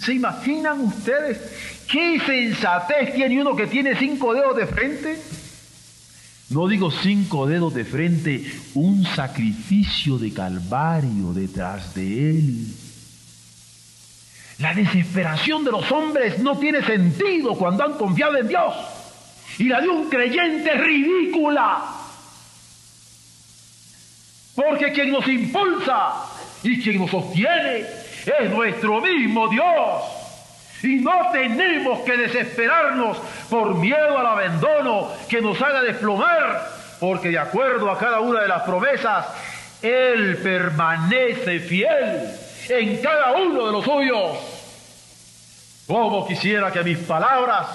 ¿Se 0.00 0.14
imaginan 0.14 0.80
ustedes 0.80 1.82
qué 1.90 2.20
sensatez 2.24 3.14
tiene 3.14 3.40
uno 3.40 3.54
que 3.54 3.66
tiene 3.66 3.96
cinco 3.96 4.32
dedos 4.34 4.56
de 4.56 4.66
frente? 4.66 5.22
no 6.50 6.66
digo 6.66 6.90
cinco 6.90 7.46
dedos 7.46 7.74
de 7.74 7.84
frente, 7.84 8.44
un 8.74 9.04
sacrificio 9.04 10.18
de 10.18 10.32
calvario 10.32 11.32
detrás 11.32 11.94
de 11.94 12.30
él. 12.30 12.66
La 14.58 14.74
desesperación 14.74 15.64
de 15.64 15.70
los 15.70 15.90
hombres 15.92 16.40
no 16.40 16.58
tiene 16.58 16.82
sentido 16.82 17.54
cuando 17.54 17.84
han 17.84 17.92
confiado 17.92 18.36
en 18.36 18.48
Dios. 18.48 18.74
Y 19.58 19.64
la 19.64 19.80
de 19.80 19.88
un 19.88 20.10
creyente 20.10 20.74
es 20.74 20.80
ridícula. 20.80 21.84
Porque 24.56 24.92
quien 24.92 25.12
nos 25.12 25.26
impulsa 25.28 26.29
y 26.62 26.82
quien 26.82 26.98
nos 26.98 27.10
sostiene 27.10 27.86
es 28.26 28.50
nuestro 28.50 29.00
mismo 29.00 29.48
Dios. 29.48 30.02
Y 30.82 30.96
no 30.96 31.30
tenemos 31.32 32.00
que 32.00 32.16
desesperarnos 32.16 33.18
por 33.50 33.74
miedo 33.74 34.18
al 34.18 34.26
abandono 34.26 35.08
que 35.28 35.40
nos 35.40 35.60
haga 35.60 35.82
desplomar, 35.82 36.68
porque 36.98 37.28
de 37.28 37.38
acuerdo 37.38 37.90
a 37.90 37.98
cada 37.98 38.20
una 38.20 38.40
de 38.42 38.48
las 38.48 38.62
promesas, 38.62 39.26
Él 39.82 40.38
permanece 40.42 41.60
fiel 41.60 42.30
en 42.68 42.96
cada 43.02 43.32
uno 43.32 43.66
de 43.66 43.72
los 43.72 43.84
suyos. 43.84 44.38
Como 45.86 46.26
quisiera 46.26 46.70
que 46.70 46.82
mis 46.82 46.98
palabras 46.98 47.66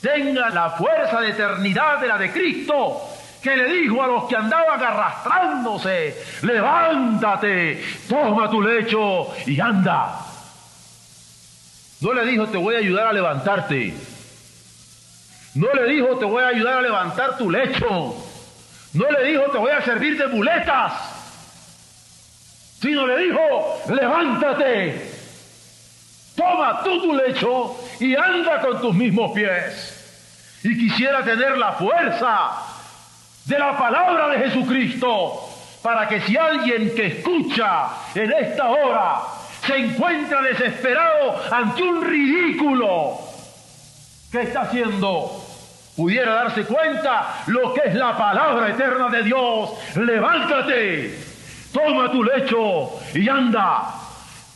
tengan 0.00 0.54
la 0.54 0.70
fuerza 0.70 1.20
de 1.20 1.30
eternidad 1.30 2.00
de 2.00 2.06
la 2.06 2.18
de 2.18 2.30
Cristo, 2.30 3.09
que 3.42 3.56
le 3.56 3.72
dijo 3.72 4.02
a 4.02 4.06
los 4.06 4.24
que 4.24 4.36
andaban 4.36 4.82
arrastrándose, 4.82 6.16
levántate, 6.42 7.82
toma 8.08 8.50
tu 8.50 8.60
lecho 8.60 9.28
y 9.46 9.58
anda. 9.60 10.18
No 12.00 12.12
le 12.12 12.24
dijo, 12.26 12.46
te 12.46 12.56
voy 12.56 12.74
a 12.74 12.78
ayudar 12.78 13.08
a 13.08 13.12
levantarte. 13.12 13.94
No 15.54 15.72
le 15.72 15.92
dijo, 15.92 16.18
te 16.18 16.24
voy 16.24 16.42
a 16.42 16.48
ayudar 16.48 16.78
a 16.78 16.82
levantar 16.82 17.36
tu 17.36 17.50
lecho. 17.50 18.14
No 18.92 19.10
le 19.10 19.24
dijo, 19.24 19.42
te 19.50 19.58
voy 19.58 19.70
a 19.70 19.82
servir 19.82 20.18
de 20.18 20.26
muletas. 20.28 20.92
Sino 22.80 23.06
le 23.06 23.18
dijo, 23.18 23.82
levántate. 23.88 25.10
Toma 26.36 26.82
tú 26.82 27.02
tu 27.02 27.14
lecho 27.14 27.76
y 28.00 28.16
anda 28.16 28.60
con 28.60 28.80
tus 28.80 28.94
mismos 28.94 29.32
pies. 29.32 30.60
Y 30.62 30.78
quisiera 30.78 31.22
tener 31.22 31.58
la 31.58 31.72
fuerza 31.72 32.69
de 33.44 33.58
la 33.58 33.76
palabra 33.76 34.28
de 34.28 34.38
Jesucristo 34.48 35.48
para 35.82 36.06
que 36.08 36.20
si 36.20 36.36
alguien 36.36 36.94
que 36.94 37.06
escucha 37.06 37.88
en 38.14 38.32
esta 38.32 38.68
hora 38.68 39.22
se 39.66 39.76
encuentra 39.76 40.42
desesperado 40.42 41.42
ante 41.50 41.82
un 41.82 42.02
ridículo 42.04 43.18
que 44.30 44.42
está 44.42 44.62
haciendo, 44.62 45.44
pudiera 45.96 46.34
darse 46.34 46.64
cuenta 46.64 47.42
lo 47.46 47.74
que 47.74 47.82
es 47.86 47.94
la 47.94 48.16
palabra 48.16 48.70
eterna 48.70 49.08
de 49.08 49.22
Dios. 49.22 49.70
Levántate, 49.96 51.18
toma 51.72 52.10
tu 52.10 52.22
lecho 52.22 53.00
y 53.14 53.28
anda. 53.28 53.94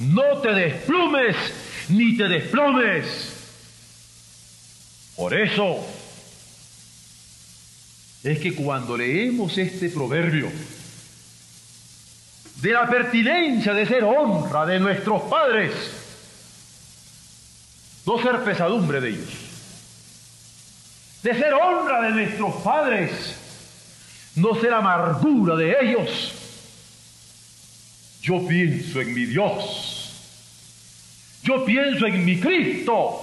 No 0.01 0.39
te 0.39 0.53
desplumes 0.53 1.37
ni 1.91 2.17
te 2.17 2.29
desplomes. 2.29 3.31
Por 5.17 5.33
eso 5.35 5.85
es 8.25 8.39
que 8.39 8.55
cuando 8.55 8.97
leemos 8.97 9.57
este 9.59 9.91
proverbio, 9.91 10.51
de 12.57 12.73
la 12.73 12.89
pertinencia 12.89 13.75
de 13.75 13.85
ser 13.85 14.03
honra 14.03 14.65
de 14.65 14.81
nuestros 14.81 15.23
padres, 15.25 15.73
no 18.07 18.23
ser 18.23 18.43
pesadumbre 18.43 19.03
de 19.03 19.11
ellos, 19.11 19.35
de 21.23 21.35
ser 21.35 21.53
honra 21.53 22.01
de 22.01 22.11
nuestros 22.13 22.55
padres, 22.63 23.11
no 24.37 24.55
ser 24.59 24.73
amargura 24.73 25.57
de 25.57 25.77
ellos. 25.83 26.33
Yo 28.23 28.47
pienso 28.47 29.03
en 29.03 29.13
mi 29.13 29.27
Dios, 29.27 30.15
yo 31.43 31.63
pienso 31.67 32.07
en 32.07 32.25
mi 32.25 32.41
Cristo, 32.41 33.21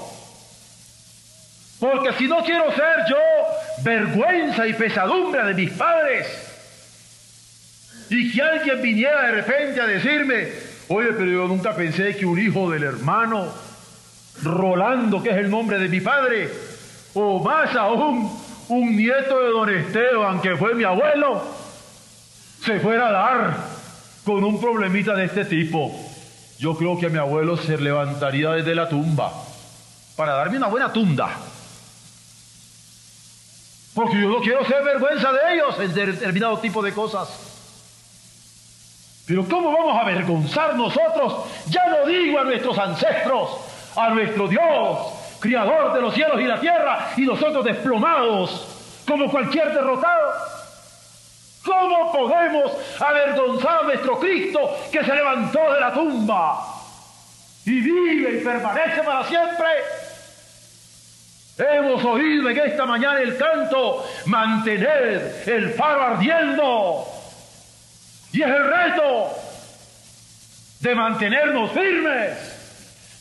porque 1.80 2.14
si 2.20 2.28
no 2.28 2.44
quiero 2.44 2.72
ser 2.76 2.98
yo 3.10 3.18
vergüenza 3.84 4.68
y 4.68 4.74
pesadumbre 4.74 5.44
de 5.44 5.54
mis 5.54 5.72
padres, 5.72 6.28
y 8.10 8.32
que 8.32 8.42
alguien 8.42 8.82
viniera 8.82 9.28
de 9.28 9.32
repente 9.32 9.82
a 9.82 9.88
decirme, 9.88 10.50
oye, 10.90 11.10
pero 11.14 11.32
yo 11.32 11.48
nunca 11.48 11.76
pensé 11.76 12.16
que 12.16 12.26
un 12.26 12.40
hijo 12.40 12.70
del 12.70 12.84
hermano 12.84 13.48
Rolando, 14.44 15.22
que 15.22 15.30
es 15.30 15.38
el 15.38 15.50
nombre 15.50 15.78
de 15.80 15.88
mi 15.88 16.02
padre, 16.02 16.50
o 17.14 17.44
más 17.44 17.76
aún, 17.76 18.32
un 18.70 18.96
nieto 18.96 19.40
de 19.40 19.50
don 19.50 19.70
Esteban, 19.70 20.42
que 20.42 20.56
fue 20.56 20.74
mi 20.76 20.84
abuelo, 20.84 21.42
se 22.66 22.80
fuera 22.80 23.08
a 23.08 23.12
dar 23.12 23.58
con 24.26 24.44
un 24.44 24.60
problemita 24.60 25.16
de 25.16 25.26
este 25.26 25.46
tipo. 25.46 25.92
Yo 26.60 26.78
creo 26.78 27.00
que 27.00 27.10
mi 27.10 27.18
abuelo 27.18 27.58
se 27.58 27.78
levantaría 27.78 28.52
desde 28.52 28.76
la 28.76 28.88
tumba 28.88 29.32
para 30.16 30.34
darme 30.34 30.58
una 30.58 30.68
buena 30.68 30.94
tunda. 30.94 31.30
Porque 33.94 34.22
yo 34.22 34.30
no 34.30 34.40
quiero 34.40 34.66
ser 34.66 34.84
vergüenza 34.84 35.32
de 35.34 35.54
ellos 35.54 35.80
en 35.80 35.94
determinado 35.94 36.58
tipo 36.60 36.82
de 36.82 36.94
cosas. 36.94 37.30
Pero 39.28 39.46
¿cómo 39.48 39.72
vamos 39.72 39.96
a 39.96 40.02
avergonzar 40.02 40.76
nosotros? 40.76 41.46
Ya 41.68 41.88
lo 41.88 42.06
digo 42.06 42.40
a 42.40 42.44
nuestros 42.44 42.78
ancestros, 42.78 43.50
a 43.96 44.10
nuestro 44.10 44.48
Dios, 44.48 44.98
Criador 45.40 45.94
de 45.94 46.02
los 46.02 46.14
cielos 46.14 46.40
y 46.40 46.44
la 46.44 46.60
tierra, 46.60 47.14
y 47.18 47.22
nosotros 47.22 47.66
desplomados 47.66 48.68
como 49.08 49.30
cualquier 49.30 49.74
derrotado. 49.74 50.34
¿Cómo 51.66 52.12
podemos 52.12 52.72
avergonzar 53.00 53.80
a 53.80 53.84
nuestro 53.84 54.20
Cristo 54.20 54.60
que 54.92 55.04
se 55.04 55.14
levantó 55.14 55.74
de 55.74 55.80
la 55.80 55.94
tumba 55.94 56.60
y 57.66 57.80
vive 57.80 58.40
y 58.40 58.44
permanece 58.44 59.04
para 59.04 59.24
siempre? 59.26 59.68
Hemos 61.62 62.04
oído 62.04 62.50
en 62.50 62.58
esta 62.58 62.86
mañana 62.86 63.22
el 63.22 63.38
canto, 63.38 64.04
mantener 64.26 65.44
el 65.46 65.70
faro 65.72 66.02
ardiendo 66.02 67.06
y 68.34 68.42
es 68.42 68.48
el 68.48 68.66
reto 68.66 69.30
de 70.80 70.96
mantenernos 70.96 71.72
firmes. 71.72 72.58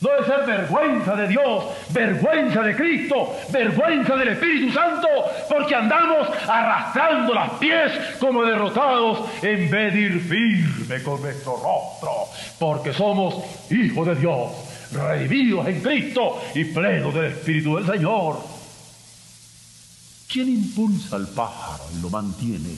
No 0.01 0.09
de 0.15 0.25
ser 0.25 0.45
vergüenza 0.47 1.15
de 1.15 1.27
Dios, 1.27 1.63
vergüenza 1.89 2.63
de 2.63 2.75
Cristo, 2.75 3.37
vergüenza 3.49 4.15
del 4.15 4.29
Espíritu 4.29 4.73
Santo, 4.73 5.07
porque 5.47 5.75
andamos 5.75 6.27
arrastrando 6.47 7.35
las 7.35 7.51
pies 7.51 7.91
como 8.19 8.43
derrotados 8.43 9.29
en 9.43 9.69
vez 9.69 9.93
de 9.93 9.99
ir 9.99 10.19
firme 10.21 11.03
con 11.03 11.21
nuestro 11.21 11.51
rostro, 11.51 12.11
porque 12.57 12.91
somos 12.91 13.35
hijos 13.69 14.07
de 14.07 14.15
Dios, 14.15 14.70
redimidos 14.91 15.67
en 15.67 15.81
Cristo 15.81 16.41
y 16.55 16.65
plenos 16.65 17.13
del 17.13 17.25
Espíritu 17.25 17.75
del 17.75 17.85
Señor. 17.85 18.41
¿Quién 20.31 20.49
impulsa 20.49 21.17
al 21.17 21.27
pájaro 21.27 21.83
y 21.93 22.01
lo 22.01 22.09
mantiene? 22.09 22.75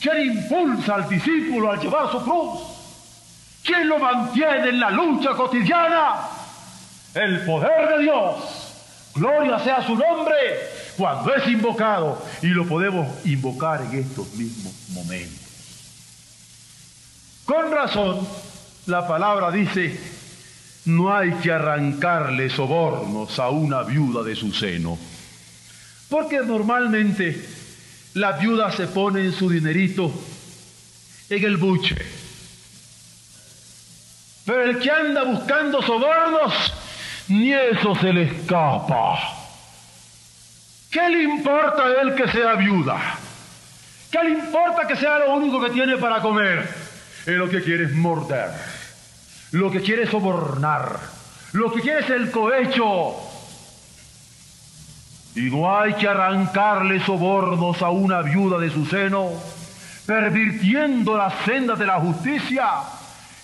¿Quién 0.00 0.36
impulsa 0.36 0.96
al 0.96 1.08
discípulo 1.08 1.72
a 1.72 1.76
llevar 1.76 2.10
su 2.12 2.22
cruz? 2.22 2.60
¿Quién 3.64 3.88
lo 3.88 3.98
mantiene 3.98 4.68
en 4.68 4.80
la 4.80 4.90
lucha 4.90 5.30
cotidiana? 5.30 6.28
El 7.14 7.44
poder 7.44 7.96
de 7.96 8.02
Dios. 8.04 8.34
Gloria 9.14 9.58
sea 9.58 9.84
su 9.84 9.96
nombre 9.96 10.34
cuando 10.96 11.34
es 11.34 11.48
invocado 11.48 12.22
y 12.42 12.48
lo 12.48 12.66
podemos 12.66 13.08
invocar 13.26 13.82
en 13.82 13.98
estos 13.98 14.32
mismos 14.34 14.72
momentos. 14.90 15.40
Con 17.46 17.72
razón, 17.72 18.28
la 18.86 19.08
palabra 19.08 19.50
dice, 19.50 19.98
no 20.86 21.14
hay 21.14 21.32
que 21.34 21.52
arrancarle 21.52 22.48
sobornos 22.48 23.38
a 23.38 23.50
una 23.50 23.82
viuda 23.82 24.22
de 24.22 24.34
su 24.34 24.52
seno, 24.52 24.98
porque 26.08 26.40
normalmente 26.40 27.44
la 28.14 28.32
viuda 28.32 28.72
se 28.72 28.86
pone 28.86 29.20
en 29.20 29.32
su 29.32 29.50
dinerito 29.50 30.12
en 31.28 31.44
el 31.44 31.56
buche. 31.56 31.96
Pero 34.44 34.62
el 34.62 34.78
que 34.78 34.90
anda 34.90 35.24
buscando 35.24 35.82
sobornos, 35.82 36.54
ni 37.28 37.52
eso 37.52 37.94
se 37.96 38.12
le 38.12 38.22
escapa. 38.22 39.18
¿Qué 40.90 41.08
le 41.08 41.24
importa 41.24 41.82
a 41.82 42.00
él 42.00 42.14
que 42.14 42.28
sea 42.28 42.54
viuda? 42.54 43.18
¿Qué 44.10 44.22
le 44.22 44.30
importa 44.30 44.86
que 44.86 44.96
sea 44.96 45.18
lo 45.18 45.34
único 45.34 45.60
que 45.60 45.70
tiene 45.70 45.96
para 45.96 46.22
comer? 46.22 46.66
Él 47.26 47.34
lo 47.34 47.50
que 47.50 47.60
quiere 47.60 47.84
es 47.84 47.92
morder, 47.92 48.50
lo 49.52 49.70
que 49.70 49.80
quiere 49.80 50.04
es 50.04 50.10
sobornar, 50.10 50.98
lo 51.52 51.72
que 51.72 51.80
quiere 51.80 52.00
es 52.00 52.10
el 52.10 52.30
cohecho, 52.30 53.14
y 55.34 55.50
no 55.50 55.78
hay 55.78 55.92
que 55.94 56.08
arrancarle 56.08 57.04
sobornos 57.04 57.82
a 57.82 57.90
una 57.90 58.22
viuda 58.22 58.58
de 58.58 58.70
su 58.70 58.86
seno, 58.86 59.30
pervirtiendo 60.06 61.16
las 61.16 61.34
sendas 61.44 61.78
de 61.78 61.86
la 61.86 62.00
justicia, 62.00 62.68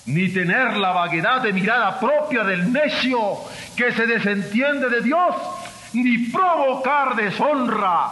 ni 0.06 0.28
tener 0.30 0.76
la 0.78 0.92
vaguedad 0.92 1.42
de 1.42 1.52
mirada 1.52 2.00
propia 2.00 2.44
del 2.44 2.72
necio 2.72 3.18
que 3.76 3.92
se 3.92 4.06
desentiende 4.06 4.88
de 4.88 5.02
Dios, 5.02 5.36
ni 5.92 6.28
provocar 6.28 7.14
deshonra, 7.14 8.10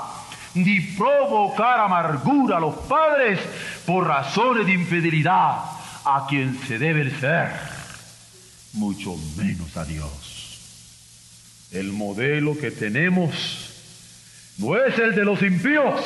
ni 0.55 0.81
provocar 0.81 1.81
amargura 1.81 2.59
a 2.59 2.61
los 2.61 2.75
padres 2.75 3.41
por 3.87 4.07
razones 4.07 4.67
de 4.67 4.73
infidelidad 4.75 5.57
a 6.05 6.27
quien 6.29 6.59
se 6.67 6.79
debe 6.79 7.11
ser, 7.11 7.51
mucho 8.73 9.17
menos 9.37 9.77
a 9.77 9.85
Dios. 9.85 11.69
El 11.73 11.93
modelo 11.93 12.59
que 12.59 12.71
tenemos 12.71 13.71
no 14.59 14.77
es 14.77 14.99
el 14.99 15.15
de 15.15 15.25
los 15.25 15.43
impíos, 15.43 16.01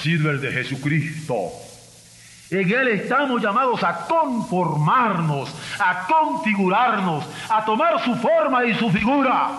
sino 0.00 0.30
el 0.30 0.40
de 0.40 0.52
Jesucristo. 0.52 1.52
En 2.50 2.70
Él 2.70 2.88
estamos 2.88 3.42
llamados 3.42 3.82
a 3.82 4.06
conformarnos, 4.06 5.50
a 5.78 6.06
configurarnos, 6.06 7.24
a 7.48 7.64
tomar 7.64 8.04
su 8.04 8.14
forma 8.16 8.64
y 8.64 8.74
su 8.74 8.90
figura. 8.90 9.58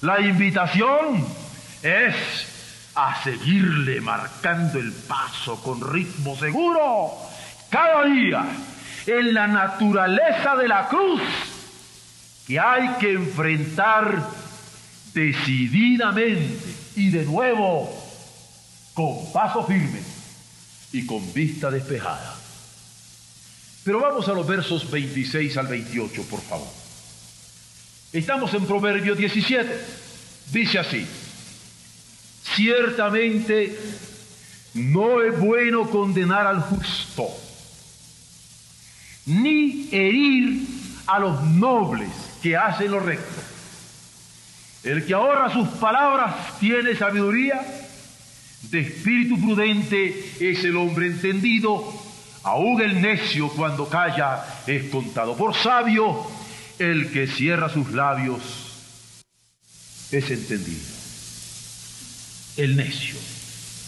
La 0.00 0.20
invitación 0.20 1.26
es 1.82 2.14
a 2.94 3.22
seguirle 3.22 4.00
marcando 4.00 4.78
el 4.78 4.92
paso 4.92 5.62
con 5.62 5.92
ritmo 5.92 6.36
seguro 6.36 7.12
cada 7.70 8.04
día 8.04 8.44
en 9.06 9.34
la 9.34 9.46
naturaleza 9.46 10.56
de 10.56 10.68
la 10.68 10.88
cruz 10.88 11.20
que 12.46 12.58
hay 12.58 12.88
que 12.98 13.12
enfrentar 13.12 14.28
decididamente 15.14 16.58
y 16.96 17.10
de 17.10 17.24
nuevo 17.24 17.90
con 18.94 19.32
paso 19.32 19.64
firme 19.64 20.00
y 20.92 21.06
con 21.06 21.32
vista 21.32 21.70
despejada. 21.70 22.36
Pero 23.84 24.00
vamos 24.00 24.28
a 24.28 24.32
los 24.32 24.46
versos 24.46 24.90
26 24.90 25.56
al 25.56 25.68
28, 25.68 26.22
por 26.24 26.40
favor. 26.40 26.68
Estamos 28.12 28.52
en 28.54 28.66
Proverbio 28.66 29.14
17. 29.14 29.84
Dice 30.52 30.78
así, 30.78 31.06
ciertamente 32.42 33.78
no 34.74 35.22
es 35.22 35.38
bueno 35.38 35.88
condenar 35.88 36.46
al 36.46 36.60
justo, 36.60 37.28
ni 39.30 39.88
herir 39.92 40.66
a 41.06 41.18
los 41.18 41.42
nobles 41.42 42.10
que 42.42 42.56
hacen 42.56 42.90
lo 42.90 43.00
recto. 43.00 43.42
El 44.82 45.04
que 45.04 45.14
ahorra 45.14 45.52
sus 45.52 45.68
palabras 45.68 46.58
tiene 46.58 46.96
sabiduría, 46.96 47.60
de 48.62 48.80
espíritu 48.80 49.40
prudente 49.40 50.32
es 50.40 50.64
el 50.64 50.76
hombre 50.76 51.06
entendido, 51.06 51.92
aún 52.42 52.80
el 52.80 53.00
necio 53.00 53.48
cuando 53.50 53.88
calla 53.88 54.44
es 54.66 54.84
contado 54.84 55.36
por 55.36 55.54
sabio, 55.54 56.26
el 56.78 57.10
que 57.10 57.26
cierra 57.26 57.68
sus 57.68 57.92
labios 57.92 58.40
es 60.10 60.30
entendido. 60.30 60.80
El 62.56 62.76
necio, 62.76 63.16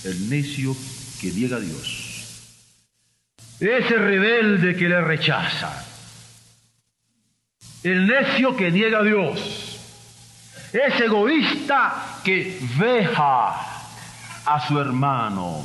el 0.05 0.29
necio 0.29 0.77
que 1.21 1.31
niega 1.33 1.57
a 1.57 1.61
Dios, 1.61 2.02
ese 3.71 3.97
rebelde 3.97 4.77
que 4.77 4.89
le 4.89 5.01
rechaza, 5.01 5.87
el 7.85 8.07
necio 8.07 8.57
que 8.57 8.71
niega 8.71 8.99
a 8.99 9.03
Dios, 9.03 9.79
ese 10.73 11.05
egoísta 11.05 12.21
que 12.25 12.59
veja 12.77 13.51
a 14.47 14.67
su 14.67 14.79
hermano. 14.79 15.65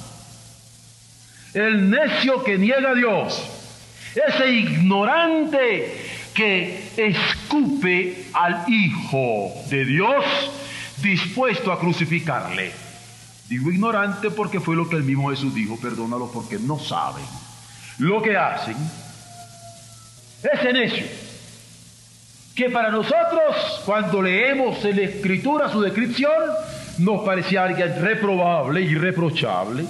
El 1.53 1.89
necio 1.89 2.43
que 2.43 2.57
niega 2.57 2.91
a 2.91 2.93
Dios. 2.93 3.41
Ese 4.13 4.51
ignorante 4.51 6.05
que 6.33 6.91
escupe 6.97 8.27
al 8.33 8.65
Hijo 8.67 9.51
de 9.69 9.85
Dios 9.85 10.23
dispuesto 11.01 11.71
a 11.71 11.79
crucificarle. 11.79 12.71
Digo 13.47 13.71
ignorante 13.71 14.29
porque 14.29 14.59
fue 14.59 14.75
lo 14.75 14.89
que 14.89 14.97
el 14.97 15.03
mismo 15.03 15.29
Jesús 15.29 15.55
dijo, 15.55 15.79
perdónalo 15.79 16.29
porque 16.31 16.59
no 16.59 16.77
saben 16.77 17.23
lo 17.99 18.21
que 18.21 18.37
hacen. 18.37 18.75
Ese 20.43 20.73
necio, 20.73 21.05
que 22.55 22.69
para 22.69 22.89
nosotros 22.89 23.81
cuando 23.85 24.21
leemos 24.21 24.83
en 24.85 24.95
la 24.97 25.03
escritura 25.03 25.71
su 25.71 25.81
descripción, 25.81 26.33
nos 26.99 27.23
parecía 27.23 27.63
alguien 27.63 28.01
reprobable, 28.01 28.81
irreprochable. 28.81 29.85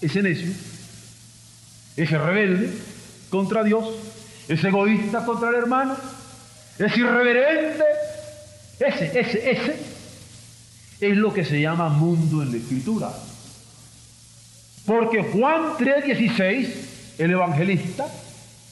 Ese 0.00 0.22
necio, 0.22 0.52
ese 1.96 2.18
rebelde 2.18 2.70
contra 3.30 3.64
Dios, 3.64 3.84
ese 4.48 4.68
egoísta 4.68 5.24
contra 5.24 5.50
el 5.50 5.56
hermano, 5.56 5.96
ese 6.78 7.00
irreverente, 7.00 7.84
ese, 8.78 9.18
ese, 9.18 9.50
ese, 9.50 9.76
es 11.00 11.16
lo 11.16 11.32
que 11.32 11.44
se 11.44 11.60
llama 11.60 11.88
mundo 11.88 12.42
en 12.42 12.52
la 12.52 12.56
escritura. 12.58 13.10
Porque 14.88 15.22
Juan 15.22 15.76
3:16, 15.78 17.18
el 17.18 17.30
evangelista, 17.30 18.06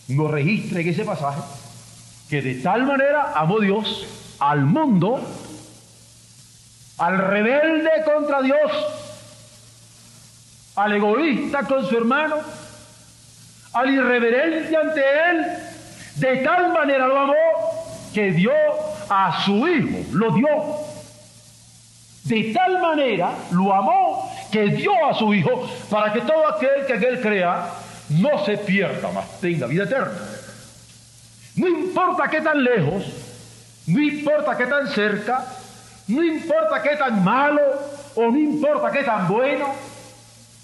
nos 0.08 0.30
registra 0.30 0.80
en 0.80 0.88
ese 0.88 1.04
pasaje 1.04 1.42
que 2.30 2.40
de 2.40 2.54
tal 2.54 2.86
manera 2.86 3.34
amó 3.34 3.60
Dios 3.60 4.06
al 4.38 4.64
mundo 4.64 5.20
al 6.98 7.18
rebelde 7.18 7.90
contra 8.06 8.40
Dios, 8.40 8.72
al 10.76 10.92
egoísta 10.92 11.64
con 11.64 11.86
su 11.86 11.98
hermano, 11.98 12.36
al 13.74 13.90
irreverente 13.90 14.74
ante 14.74 15.00
él, 15.30 15.46
de 16.16 16.36
tal 16.38 16.72
manera 16.72 17.06
lo 17.06 17.18
amó 17.18 17.34
que 18.14 18.32
dio 18.32 18.52
a 19.10 19.44
su 19.44 19.68
hijo, 19.68 19.98
lo 20.12 20.30
dio. 20.30 20.48
De 22.24 22.54
tal 22.54 22.80
manera 22.80 23.32
lo 23.52 23.72
amó 23.74 24.32
que 24.56 24.68
dio 24.68 25.06
a 25.06 25.12
su 25.12 25.34
hijo 25.34 25.68
para 25.90 26.10
que 26.14 26.22
todo 26.22 26.48
aquel 26.48 26.86
que 26.86 26.94
en 26.94 27.04
él 27.04 27.20
crea 27.20 27.74
no 28.08 28.42
se 28.46 28.56
pierda, 28.56 29.10
mas 29.12 29.38
tenga 29.38 29.66
vida 29.66 29.84
eterna. 29.84 30.18
No 31.56 31.68
importa 31.68 32.26
qué 32.30 32.40
tan 32.40 32.64
lejos, 32.64 33.04
no 33.86 34.00
importa 34.00 34.56
qué 34.56 34.64
tan 34.64 34.88
cerca, 34.88 35.44
no 36.08 36.24
importa 36.24 36.82
qué 36.82 36.96
tan 36.96 37.22
malo 37.22 37.60
o 38.14 38.30
no 38.30 38.38
importa 38.38 38.90
qué 38.90 39.04
tan 39.04 39.28
bueno, 39.28 39.74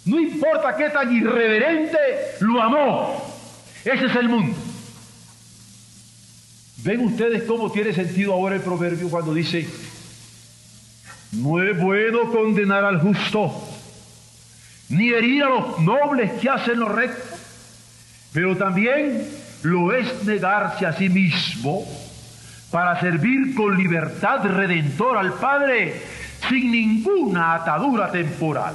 no 0.07 0.19
importa 0.19 0.75
qué 0.75 0.89
tan 0.89 1.15
irreverente, 1.15 1.99
lo 2.41 2.63
amó. 2.63 3.23
Ese 3.85 4.07
es 4.07 4.17
el 4.17 4.29
mundo. 4.31 4.57
¿Ven 6.79 7.05
ustedes 7.05 7.43
cómo 7.43 7.71
tiene 7.71 7.93
sentido 7.93 8.33
ahora 8.33 8.55
el 8.55 8.63
proverbio 8.63 9.11
cuando 9.11 9.35
dice, 9.35 9.69
no 11.33 11.63
es 11.63 11.79
bueno 11.79 12.33
condenar 12.33 12.87
al 12.87 12.99
justo, 12.99 13.72
ni 14.93 15.09
herir 15.09 15.45
a 15.45 15.49
los 15.49 15.79
nobles 15.81 16.33
que 16.41 16.51
hacen 16.51 16.79
lo 16.79 16.89
recto, 16.89 17.37
pero 18.33 18.57
también 18.57 19.27
lo 19.63 19.93
es 19.95 20.25
negarse 20.25 20.85
a 20.85 20.93
sí 20.93 21.09
mismo 21.09 21.83
para 22.71 23.01
servir 23.01 23.55
con 23.55 23.77
libertad 23.77 24.45
redentora 24.45 25.21
al 25.21 25.33
Padre 25.33 25.99
sin 26.49 26.71
ninguna 26.71 27.55
atadura 27.55 28.11
temporal. 28.13 28.75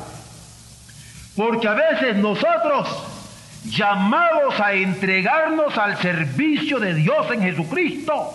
Porque 1.35 1.67
a 1.67 1.73
veces 1.75 2.15
nosotros, 2.15 2.87
llamados 3.65 4.59
a 4.59 4.73
entregarnos 4.73 5.77
al 5.77 5.97
servicio 5.97 6.79
de 6.79 6.95
Dios 6.95 7.29
en 7.31 7.41
Jesucristo, 7.43 8.33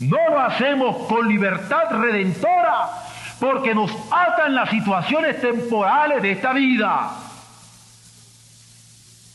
no 0.00 0.18
lo 0.28 0.40
hacemos 0.40 1.06
con 1.08 1.26
libertad 1.28 1.90
redentora 1.92 3.05
porque 3.38 3.74
nos 3.74 3.90
atan 4.10 4.54
las 4.54 4.70
situaciones 4.70 5.40
temporales 5.40 6.22
de 6.22 6.32
esta 6.32 6.52
vida. 6.52 7.10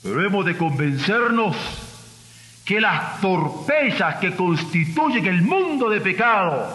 Pero 0.02 0.26
hemos 0.26 0.46
de 0.46 0.58
convencernos 0.58 1.56
que 2.66 2.82
las 2.82 3.22
torpezas 3.22 4.16
que 4.16 4.36
constituyen 4.36 5.26
el 5.26 5.42
mundo 5.44 5.90
de 5.90 6.02
pecado 6.02 6.68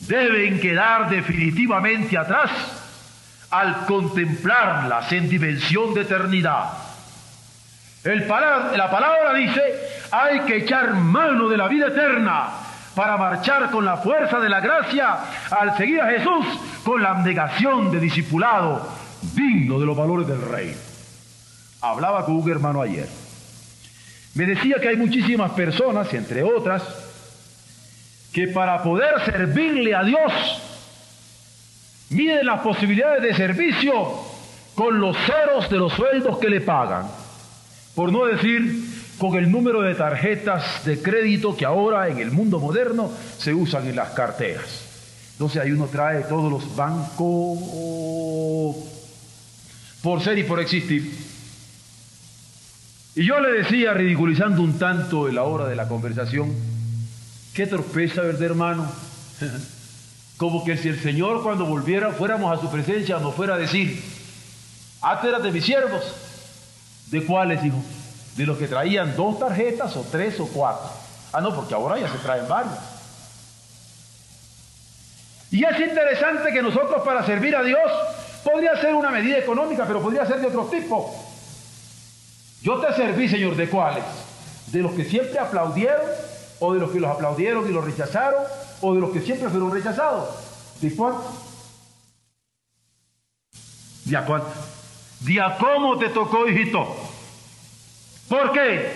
deben 0.00 0.58
quedar 0.58 1.08
definitivamente 1.08 2.16
atrás 2.16 2.50
al 3.50 3.84
contemplarlas 3.86 5.12
en 5.12 5.28
dimensión 5.28 5.94
de 5.94 6.02
eternidad. 6.02 6.70
El 8.02 8.26
la 8.26 8.88
palabra 8.90 9.34
dice, 9.34 9.62
hay 10.10 10.40
que 10.40 10.58
echar 10.58 10.94
mano 10.94 11.48
de 11.48 11.56
la 11.56 11.68
vida 11.68 11.88
eterna 11.88 12.69
para 12.94 13.16
marchar 13.16 13.70
con 13.70 13.84
la 13.84 13.96
fuerza 13.98 14.38
de 14.40 14.48
la 14.48 14.60
gracia 14.60 15.18
al 15.50 15.76
seguir 15.76 16.00
a 16.00 16.10
Jesús 16.10 16.46
con 16.84 17.02
la 17.02 17.10
abnegación 17.10 17.90
de 17.90 18.00
discipulado 18.00 18.88
digno 19.34 19.78
de 19.78 19.86
los 19.86 19.96
valores 19.96 20.26
del 20.26 20.42
rey. 20.42 20.74
Hablaba 21.80 22.24
con 22.24 22.36
un 22.36 22.50
hermano 22.50 22.82
ayer. 22.82 23.08
Me 24.34 24.46
decía 24.46 24.76
que 24.80 24.88
hay 24.88 24.96
muchísimas 24.96 25.52
personas, 25.52 26.12
entre 26.14 26.42
otras, 26.42 26.82
que 28.32 28.48
para 28.48 28.82
poder 28.82 29.24
servirle 29.24 29.94
a 29.94 30.04
Dios 30.04 30.32
miden 32.10 32.46
las 32.46 32.60
posibilidades 32.60 33.22
de 33.22 33.34
servicio 33.34 33.92
con 34.74 35.00
los 35.00 35.16
ceros 35.16 35.68
de 35.68 35.76
los 35.76 35.92
sueldos 35.92 36.38
que 36.38 36.48
le 36.48 36.60
pagan, 36.60 37.06
por 37.94 38.12
no 38.12 38.24
decir 38.26 38.89
con 39.20 39.36
el 39.36 39.52
número 39.52 39.82
de 39.82 39.94
tarjetas 39.94 40.82
de 40.86 41.02
crédito 41.02 41.54
que 41.54 41.66
ahora 41.66 42.08
en 42.08 42.20
el 42.20 42.30
mundo 42.30 42.58
moderno 42.58 43.12
se 43.36 43.52
usan 43.52 43.86
en 43.86 43.96
las 43.96 44.12
carteras. 44.12 44.64
Entonces 45.32 45.60
ahí 45.60 45.72
uno 45.72 45.88
trae 45.92 46.22
todos 46.22 46.50
los 46.50 46.74
bancos 46.74 47.58
por 50.02 50.22
ser 50.22 50.38
y 50.38 50.44
por 50.44 50.58
existir. 50.58 51.14
Y 53.14 53.26
yo 53.26 53.38
le 53.40 53.58
decía, 53.58 53.92
ridiculizando 53.92 54.62
un 54.62 54.78
tanto 54.78 55.28
en 55.28 55.34
la 55.34 55.42
hora 55.42 55.66
de 55.66 55.76
la 55.76 55.86
conversación, 55.86 56.54
qué 57.52 57.66
torpeza, 57.66 58.22
¿verdad, 58.22 58.42
hermano? 58.42 58.90
Como 60.38 60.64
que 60.64 60.78
si 60.78 60.88
el 60.88 60.98
Señor 60.98 61.42
cuando 61.42 61.66
volviera, 61.66 62.12
fuéramos 62.12 62.58
a 62.58 62.58
su 62.58 62.70
presencia, 62.70 63.18
nos 63.18 63.34
fuera 63.34 63.56
a 63.56 63.58
decir, 63.58 64.02
ah, 65.02 65.20
de 65.42 65.52
mis 65.52 65.64
siervos. 65.66 66.04
¿De 67.10 67.22
cuáles, 67.22 67.62
hijo? 67.62 67.84
De 68.36 68.46
los 68.46 68.58
que 68.58 68.68
traían 68.68 69.16
dos 69.16 69.38
tarjetas 69.38 69.96
o 69.96 70.02
tres 70.10 70.38
o 70.40 70.46
cuatro. 70.46 70.88
Ah, 71.32 71.40
no, 71.40 71.54
porque 71.54 71.74
ahora 71.74 71.98
ya 71.98 72.08
se 72.10 72.18
traen 72.18 72.48
varios. 72.48 72.74
Y 75.50 75.64
es 75.64 75.80
interesante 75.80 76.52
que 76.52 76.62
nosotros 76.62 77.02
para 77.04 77.24
servir 77.26 77.56
a 77.56 77.62
Dios 77.62 77.90
podría 78.44 78.80
ser 78.80 78.94
una 78.94 79.10
medida 79.10 79.38
económica, 79.38 79.84
pero 79.86 80.00
podría 80.00 80.24
ser 80.24 80.40
de 80.40 80.46
otro 80.46 80.66
tipo. 80.66 81.12
Yo 82.62 82.80
te 82.80 82.92
serví, 82.94 83.28
Señor, 83.28 83.56
¿de 83.56 83.68
cuáles? 83.68 84.04
¿De 84.66 84.80
los 84.80 84.92
que 84.92 85.04
siempre 85.04 85.38
aplaudieron? 85.38 86.06
¿O 86.60 86.74
de 86.74 86.80
los 86.80 86.90
que 86.90 87.00
los 87.00 87.10
aplaudieron 87.10 87.68
y 87.68 87.72
los 87.72 87.84
rechazaron? 87.84 88.44
¿O 88.80 88.94
de 88.94 89.00
los 89.00 89.10
que 89.10 89.20
siempre 89.20 89.48
fueron 89.48 89.72
rechazados? 89.72 90.28
¿De 90.80 90.94
cuánto? 90.94 91.24
¿De 94.04 94.16
a 94.16 94.24
cuánto? 94.24 94.48
¿De 95.20 95.40
a 95.40 95.56
cómo 95.58 95.98
te 95.98 96.10
tocó, 96.10 96.46
hijito? 96.46 96.86
¿Por 98.30 98.52
qué? 98.52 98.92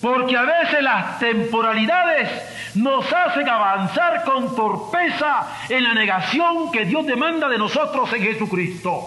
Porque 0.00 0.36
a 0.36 0.42
veces 0.42 0.80
las 0.80 1.18
temporalidades 1.18 2.30
nos 2.76 3.12
hacen 3.12 3.48
avanzar 3.48 4.22
con 4.22 4.54
torpeza 4.54 5.48
en 5.68 5.82
la 5.82 5.94
negación 5.94 6.70
que 6.70 6.84
Dios 6.84 7.04
demanda 7.06 7.48
de 7.48 7.58
nosotros 7.58 8.12
en 8.12 8.22
Jesucristo. 8.22 9.02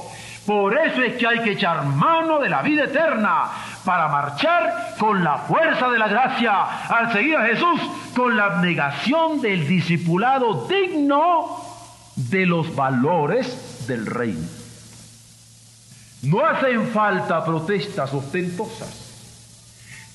Por 0.45 0.77
eso 0.77 1.01
es 1.01 1.15
que 1.15 1.25
hay 1.25 1.39
que 1.39 1.51
echar 1.51 1.85
mano 1.85 2.39
de 2.39 2.49
la 2.49 2.61
vida 2.61 2.83
eterna 2.83 3.45
para 3.85 4.09
marchar 4.09 4.95
con 4.99 5.23
la 5.23 5.37
fuerza 5.37 5.87
de 5.87 5.99
la 5.99 6.09
gracia 6.09 6.61
al 6.89 7.13
seguir 7.13 7.37
a 7.37 7.45
Jesús 7.45 7.79
con 8.13 8.35
la 8.35 8.45
abnegación 8.47 9.39
del 9.39 9.65
discipulado 9.65 10.67
digno 10.67 11.63
de 12.17 12.45
los 12.45 12.75
valores 12.75 13.87
del 13.87 14.05
reino. 14.05 14.49
No 16.23 16.45
hacen 16.45 16.89
falta 16.89 17.45
protestas 17.45 18.13
ostentosas 18.13 19.08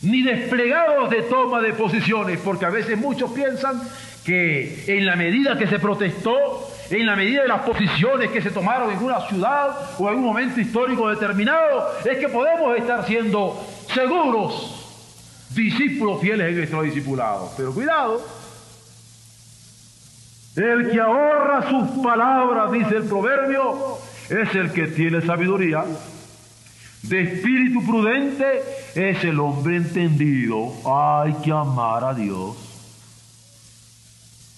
ni 0.05 0.23
desplegados 0.23 1.11
de 1.11 1.23
toma 1.23 1.61
de 1.61 1.73
posiciones, 1.73 2.39
porque 2.41 2.67
a 2.67 2.71
veces 2.71 2.99
muchos 2.99 3.31
piensan 3.33 3.81
que 4.25 4.85
en 4.87 5.05
la 5.05 5.17
medida 5.17 5.59
que 5.59 5.67
se 5.67 5.79
protestó, 5.79 6.71
en 6.91 7.07
la 7.07 7.17
medida 7.17 7.43
de 7.43 7.49
las 7.49 7.63
posiciones 7.63 8.31
que 8.31 8.41
se 8.41 8.51
tomaron 8.51 8.91
en 8.91 9.03
una 9.03 9.21
ciudad 9.29 9.99
o 9.99 10.09
en 10.09 10.17
un 10.17 10.25
momento 10.25 10.61
histórico 10.61 11.09
determinado, 11.09 11.91
es 12.05 12.19
que 12.19 12.29
podemos 12.29 12.77
estar 12.77 13.07
siendo 13.07 13.63
seguros 13.93 14.81
discípulos 15.51 16.21
fieles 16.21 16.49
en 16.49 16.57
nuestro 16.57 16.83
discipulado. 16.83 17.51
Pero 17.57 17.73
cuidado, 17.73 18.21
el 20.57 20.91
que 20.91 21.01
ahorra 21.01 21.69
sus 21.69 22.03
palabras, 22.03 22.73
dice 22.73 22.97
el 22.97 23.05
proverbio, 23.05 23.99
es 24.29 24.55
el 24.55 24.73
que 24.73 24.87
tiene 24.89 25.21
sabiduría 25.21 25.85
de 27.09 27.23
espíritu 27.23 27.85
prudente 27.85 28.63
es 28.95 29.23
el 29.25 29.39
hombre 29.39 29.77
entendido. 29.77 30.73
Hay 30.87 31.35
que 31.35 31.53
amar 31.53 32.05
a 32.05 32.15
Dios. 32.15 32.57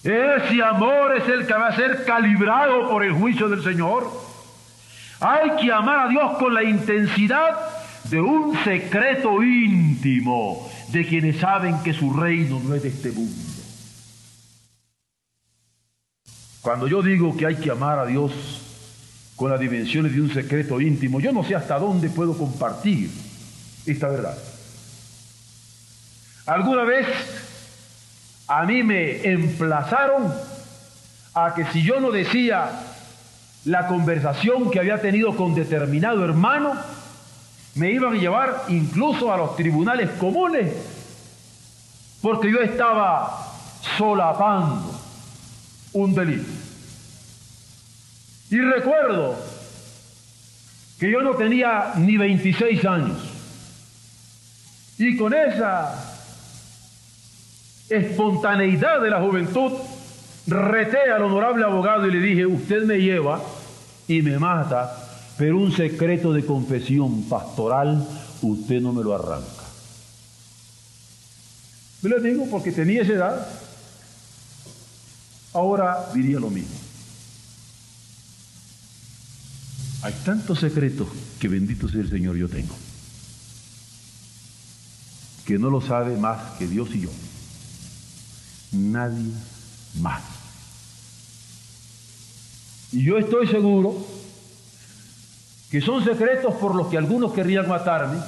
Ese 0.04 0.62
amor 0.62 1.16
es 1.16 1.28
el 1.28 1.46
que 1.46 1.54
va 1.54 1.68
a 1.68 1.76
ser 1.76 2.04
calibrado 2.04 2.88
por 2.88 3.04
el 3.04 3.12
juicio 3.12 3.48
del 3.48 3.64
Señor. 3.64 4.08
Hay 5.18 5.56
que 5.60 5.72
amar 5.72 6.06
a 6.06 6.08
Dios 6.08 6.38
con 6.38 6.54
la 6.54 6.62
intensidad 6.62 7.58
de 8.04 8.20
un 8.20 8.56
secreto 8.62 9.42
íntimo 9.42 10.70
de 10.92 11.04
quienes 11.04 11.38
saben 11.38 11.82
que 11.82 11.92
su 11.92 12.12
reino 12.12 12.60
no 12.62 12.74
es 12.76 12.82
de 12.84 12.90
este 12.90 13.10
mundo. 13.10 13.34
Cuando 16.62 16.86
yo 16.86 17.02
digo 17.02 17.36
que 17.36 17.46
hay 17.46 17.56
que 17.56 17.70
amar 17.72 17.98
a 17.98 18.06
Dios 18.06 18.65
con 19.36 19.50
las 19.50 19.60
dimensiones 19.60 20.12
de 20.12 20.20
un 20.22 20.32
secreto 20.32 20.80
íntimo. 20.80 21.20
Yo 21.20 21.30
no 21.30 21.44
sé 21.44 21.54
hasta 21.54 21.78
dónde 21.78 22.08
puedo 22.08 22.36
compartir 22.36 23.10
esta 23.84 24.08
verdad. 24.08 24.36
Alguna 26.46 26.84
vez 26.84 27.06
a 28.48 28.64
mí 28.64 28.82
me 28.82 29.26
emplazaron 29.28 30.32
a 31.34 31.54
que 31.54 31.66
si 31.66 31.82
yo 31.82 32.00
no 32.00 32.10
decía 32.10 32.70
la 33.66 33.88
conversación 33.88 34.70
que 34.70 34.78
había 34.78 35.00
tenido 35.00 35.36
con 35.36 35.54
determinado 35.54 36.24
hermano, 36.24 36.74
me 37.74 37.90
iban 37.90 38.14
a 38.14 38.18
llevar 38.18 38.64
incluso 38.68 39.32
a 39.32 39.36
los 39.36 39.56
tribunales 39.56 40.08
comunes, 40.18 40.72
porque 42.22 42.50
yo 42.50 42.60
estaba 42.60 43.52
solapando 43.98 44.98
un 45.92 46.14
delito. 46.14 46.65
Y 48.50 48.58
recuerdo 48.58 49.36
que 50.98 51.10
yo 51.10 51.20
no 51.20 51.32
tenía 51.32 51.92
ni 51.96 52.16
26 52.16 52.84
años. 52.84 53.18
Y 54.98 55.16
con 55.16 55.34
esa 55.34 56.14
espontaneidad 57.88 59.00
de 59.00 59.10
la 59.10 59.20
juventud, 59.20 59.72
reté 60.46 61.10
al 61.12 61.22
honorable 61.22 61.64
abogado 61.64 62.06
y 62.06 62.12
le 62.12 62.20
dije, 62.20 62.46
usted 62.46 62.84
me 62.84 62.98
lleva 62.98 63.40
y 64.08 64.22
me 64.22 64.38
mata, 64.38 64.96
pero 65.36 65.58
un 65.58 65.72
secreto 65.72 66.32
de 66.32 66.46
confesión 66.46 67.24
pastoral 67.24 68.06
usted 68.42 68.80
no 68.80 68.92
me 68.92 69.02
lo 69.02 69.14
arranca. 69.14 69.64
Me 72.02 72.10
lo 72.10 72.20
digo 72.20 72.46
porque 72.50 72.72
tenía 72.72 73.02
esa 73.02 73.12
edad, 73.12 73.48
ahora 75.52 76.06
diría 76.14 76.38
lo 76.38 76.50
mismo. 76.50 76.85
Hay 80.06 80.14
tantos 80.24 80.60
secretos 80.60 81.08
que 81.40 81.48
bendito 81.48 81.88
sea 81.88 82.00
el 82.00 82.08
Señor 82.08 82.36
yo 82.36 82.48
tengo, 82.48 82.76
que 85.44 85.58
no 85.58 85.68
lo 85.68 85.80
sabe 85.80 86.16
más 86.16 86.56
que 86.60 86.68
Dios 86.68 86.90
y 86.94 87.00
yo. 87.00 87.10
Nadie 88.70 89.32
más. 90.00 90.22
Y 92.92 93.02
yo 93.02 93.18
estoy 93.18 93.48
seguro 93.48 94.06
que 95.72 95.80
son 95.80 96.04
secretos 96.04 96.54
por 96.54 96.76
los 96.76 96.86
que 96.86 96.98
algunos 96.98 97.32
querrían 97.32 97.68
matarme, 97.68 98.20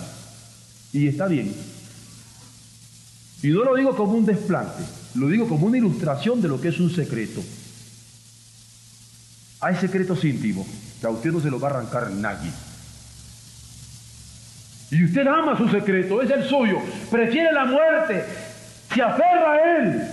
y 0.92 1.06
está 1.06 1.28
bien. 1.28 1.54
Y 3.40 3.50
no 3.50 3.62
lo 3.62 3.76
digo 3.76 3.94
como 3.94 4.14
un 4.14 4.26
desplante, 4.26 4.82
lo 5.14 5.28
digo 5.28 5.46
como 5.46 5.68
una 5.68 5.78
ilustración 5.78 6.42
de 6.42 6.48
lo 6.48 6.60
que 6.60 6.70
es 6.70 6.80
un 6.80 6.90
secreto. 6.90 7.40
Hay 9.60 9.76
secretos 9.76 10.24
íntimos 10.24 10.66
que 11.00 11.06
a 11.06 11.10
usted 11.10 11.30
no 11.30 11.40
se 11.40 11.50
lo 11.50 11.60
va 11.60 11.68
a 11.68 11.70
arrancar 11.72 12.10
nadie. 12.10 12.50
Y 14.90 15.04
usted 15.04 15.26
ama 15.26 15.56
su 15.56 15.68
secreto, 15.68 16.22
es 16.22 16.30
el 16.30 16.44
suyo, 16.44 16.78
prefiere 17.10 17.52
la 17.52 17.66
muerte, 17.66 18.24
se 18.94 19.02
aferra 19.02 19.52
a 19.52 19.76
él. 19.76 20.08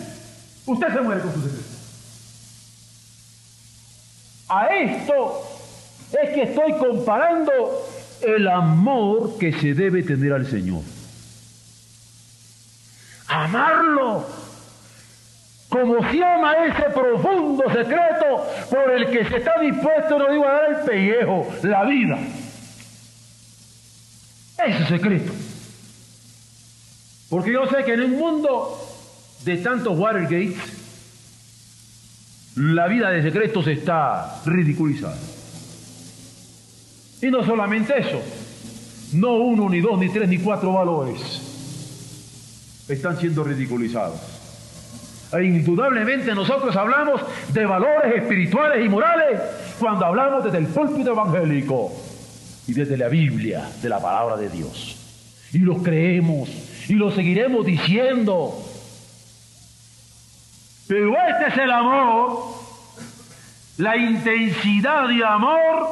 Usted 0.65 0.93
se 0.93 1.01
muere 1.01 1.21
con 1.21 1.33
su 1.33 1.41
secreto. 1.41 1.63
A 4.49 4.67
esto 4.67 5.41
es 6.21 6.29
que 6.31 6.43
estoy 6.43 6.73
comparando 6.73 7.51
el 8.21 8.47
amor 8.47 9.37
que 9.37 9.53
se 9.53 9.73
debe 9.73 10.03
tener 10.03 10.33
al 10.33 10.45
Señor. 10.45 10.81
Amarlo 13.27 14.44
como 15.69 15.99
se 16.09 16.17
llama 16.17 16.65
ese 16.65 16.83
profundo 16.91 17.63
secreto 17.67 18.47
por 18.69 18.91
el 18.91 19.07
que 19.09 19.25
se 19.25 19.37
está 19.37 19.59
dispuesto, 19.59 20.19
no 20.19 20.31
digo 20.31 20.47
a 20.47 20.53
dar 20.53 20.71
el 20.71 20.85
pellejo, 20.85 21.47
la 21.63 21.83
vida. 21.83 22.17
Ese 24.65 24.85
secreto. 24.85 25.33
Porque 27.29 27.51
yo 27.51 27.65
sé 27.67 27.83
que 27.83 27.93
en 27.93 28.03
un 28.03 28.11
mundo 28.11 28.79
de 29.43 29.57
tantos 29.57 29.97
Watergates, 29.97 30.55
la 32.55 32.87
vida 32.87 33.09
de 33.09 33.23
secretos 33.23 33.67
está 33.67 34.41
ridiculizada. 34.45 35.17
Y 37.21 37.27
no 37.27 37.43
solamente 37.43 37.99
eso, 37.99 38.21
no 39.13 39.33
uno, 39.33 39.69
ni 39.69 39.81
dos, 39.81 39.99
ni 39.99 40.09
tres, 40.09 40.29
ni 40.29 40.37
cuatro 40.37 40.73
valores 40.73 41.41
están 42.87 43.17
siendo 43.17 43.43
ridiculizados 43.43 44.34
e 45.33 45.43
indudablemente 45.43 46.33
nosotros 46.33 46.75
hablamos 46.75 47.21
de 47.49 47.65
valores 47.65 48.15
espirituales 48.15 48.85
y 48.85 48.89
morales 48.89 49.41
cuando 49.79 50.05
hablamos 50.05 50.43
desde 50.43 50.59
el 50.59 50.67
púlpito 50.67 51.11
evangélico 51.11 51.91
y 52.67 52.73
desde 52.73 52.97
la 52.97 53.07
Biblia, 53.07 53.69
de 53.81 53.89
la 53.89 54.01
palabra 54.01 54.37
de 54.37 54.49
Dios. 54.49 54.97
Y 55.53 55.59
lo 55.59 55.77
creemos 55.81 56.49
y 56.87 56.93
lo 56.93 57.11
seguiremos 57.11 57.65
diciendo. 57.65 58.53
Pero 60.87 61.13
este 61.27 61.47
es 61.47 61.57
el 61.57 61.71
amor 61.71 62.55
la 63.77 63.97
intensidad 63.97 65.07
de 65.07 65.25
amor 65.25 65.89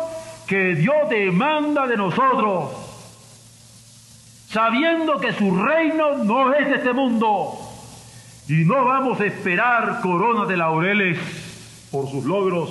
que 0.47 0.75
Dios 0.75 1.09
demanda 1.09 1.85
de 1.85 1.97
nosotros, 1.97 2.71
sabiendo 4.49 5.19
que 5.19 5.33
su 5.33 5.55
reino 5.61 6.15
no 6.23 6.53
es 6.53 6.69
de 6.69 6.75
este 6.75 6.93
mundo 6.93 7.62
y 8.47 8.65
no 8.65 8.85
vamos 8.85 9.19
a 9.19 9.25
esperar 9.25 10.01
corona 10.01 10.45
de 10.45 10.57
laureles 10.57 11.17
por 11.91 12.09
sus 12.09 12.25
logros, 12.25 12.69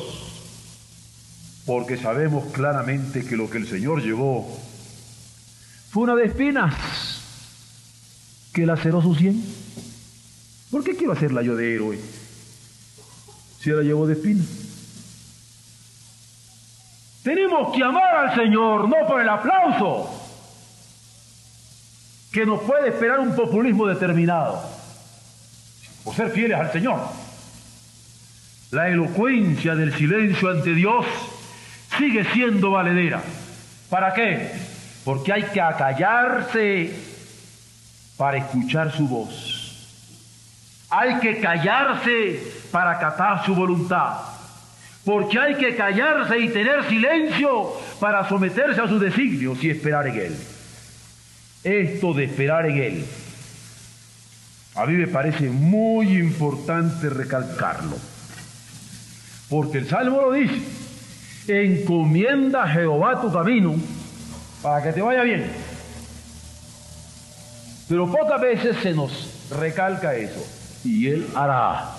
porque 1.66 1.96
sabemos 1.96 2.52
claramente 2.52 3.24
que 3.24 3.36
lo 3.36 3.48
que 3.48 3.58
el 3.58 3.66
Señor 3.66 4.02
llevó 4.02 4.46
fue 5.90 6.04
una 6.04 6.14
de 6.14 6.24
espinas 6.24 6.74
que 8.52 8.66
laceró 8.66 9.00
su 9.00 9.14
sien. 9.14 9.44
¿Por 10.70 10.82
qué 10.82 10.96
quiero 10.96 11.12
hacerla 11.12 11.42
yo 11.42 11.54
de 11.54 11.74
héroe 11.74 11.98
si 13.60 13.70
la 13.70 13.82
llevó 13.82 14.06
de 14.06 14.14
espinas? 14.14 14.46
Tenemos 17.22 17.74
que 17.74 17.84
amar 17.84 18.16
al 18.16 18.34
Señor, 18.34 18.88
no 18.88 19.06
por 19.06 19.20
el 19.20 19.28
aplauso, 19.28 20.10
que 22.32 22.44
nos 22.44 22.62
puede 22.62 22.88
esperar 22.88 23.20
un 23.20 23.36
populismo 23.36 23.86
determinado, 23.86 24.60
por 26.04 26.14
ser 26.14 26.30
fieles 26.30 26.58
al 26.58 26.72
Señor. 26.72 27.00
La 28.70 28.88
elocuencia 28.88 29.74
del 29.74 29.94
silencio 29.94 30.50
ante 30.50 30.74
Dios 30.74 31.04
sigue 31.98 32.24
siendo 32.32 32.70
valedera. 32.70 33.22
¿Para 33.90 34.14
qué? 34.14 34.50
Porque 35.04 35.32
hay 35.32 35.42
que 35.42 35.60
acallarse 35.60 36.94
para 38.16 38.38
escuchar 38.38 38.90
su 38.92 39.06
voz. 39.06 39.62
Hay 40.88 41.18
que 41.20 41.40
callarse 41.40 42.40
para 42.70 42.92
acatar 42.92 43.44
su 43.44 43.54
voluntad. 43.54 44.14
Porque 45.04 45.38
hay 45.38 45.54
que 45.56 45.74
callarse 45.74 46.38
y 46.38 46.48
tener 46.48 46.88
silencio 46.88 47.72
para 47.98 48.28
someterse 48.28 48.80
a 48.80 48.88
sus 48.88 49.00
designios 49.00 49.62
y 49.64 49.70
esperar 49.70 50.06
en 50.06 50.16
Él. 50.16 50.36
Esto 51.64 52.12
de 52.14 52.24
esperar 52.24 52.66
en 52.66 52.76
Él, 52.76 53.06
a 54.74 54.86
mí 54.86 54.94
me 54.94 55.06
parece 55.06 55.50
muy 55.50 56.18
importante 56.18 57.10
recalcarlo. 57.10 57.96
Porque 59.48 59.78
el 59.78 59.88
Salmo 59.88 60.22
lo 60.22 60.32
dice, 60.32 60.62
encomienda 61.46 62.64
a 62.64 62.68
Jehová 62.68 63.20
tu 63.20 63.30
camino 63.30 63.74
para 64.62 64.82
que 64.82 64.92
te 64.92 65.02
vaya 65.02 65.22
bien. 65.22 65.50
Pero 67.88 68.10
pocas 68.10 68.40
veces 68.40 68.76
se 68.82 68.92
nos 68.92 69.50
recalca 69.50 70.14
eso. 70.14 70.42
Y 70.84 71.08
Él 71.08 71.28
hará. 71.34 71.90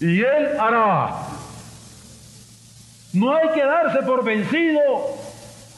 Y 0.00 0.20
Él 0.20 0.58
hará. 0.58 1.26
No 3.12 3.36
hay 3.36 3.50
que 3.50 3.62
darse 3.62 4.02
por 4.02 4.24
vencido, 4.24 4.80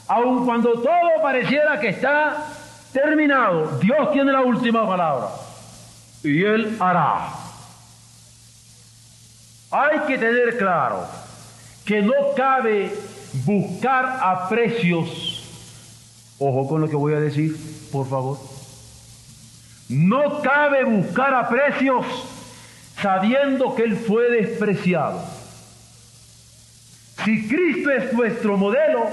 aun 0.07 0.45
cuando 0.45 0.71
todo 0.81 1.21
pareciera 1.21 1.77
que 1.81 1.89
está 1.89 2.54
terminado. 2.95 3.77
Dios 3.79 4.11
tiene 4.13 4.31
la 4.31 4.41
última 4.41 4.87
palabra. 4.87 5.27
Y 6.23 6.43
Él 6.43 6.77
hará. 6.79 7.27
Hay 9.69 9.99
que 10.07 10.17
tener 10.17 10.57
claro 10.57 11.05
que 11.83 12.01
no 12.01 12.13
cabe 12.35 12.91
buscar 13.45 14.19
a 14.21 14.47
precios. 14.47 15.43
Ojo 16.39 16.67
con 16.67 16.81
lo 16.81 16.89
que 16.89 16.95
voy 16.95 17.13
a 17.13 17.19
decir, 17.19 17.55
por 17.91 18.07
favor. 18.07 18.39
No 19.89 20.41
cabe 20.41 20.85
buscar 20.85 21.33
a 21.33 21.49
precios 21.49 22.05
sabiendo 23.01 23.75
que 23.75 23.83
Él 23.83 23.97
fue 23.97 24.31
despreciado. 24.31 25.21
Si 27.25 27.47
Cristo 27.47 27.91
es 27.91 28.13
nuestro 28.13 28.57
modelo 28.57 29.09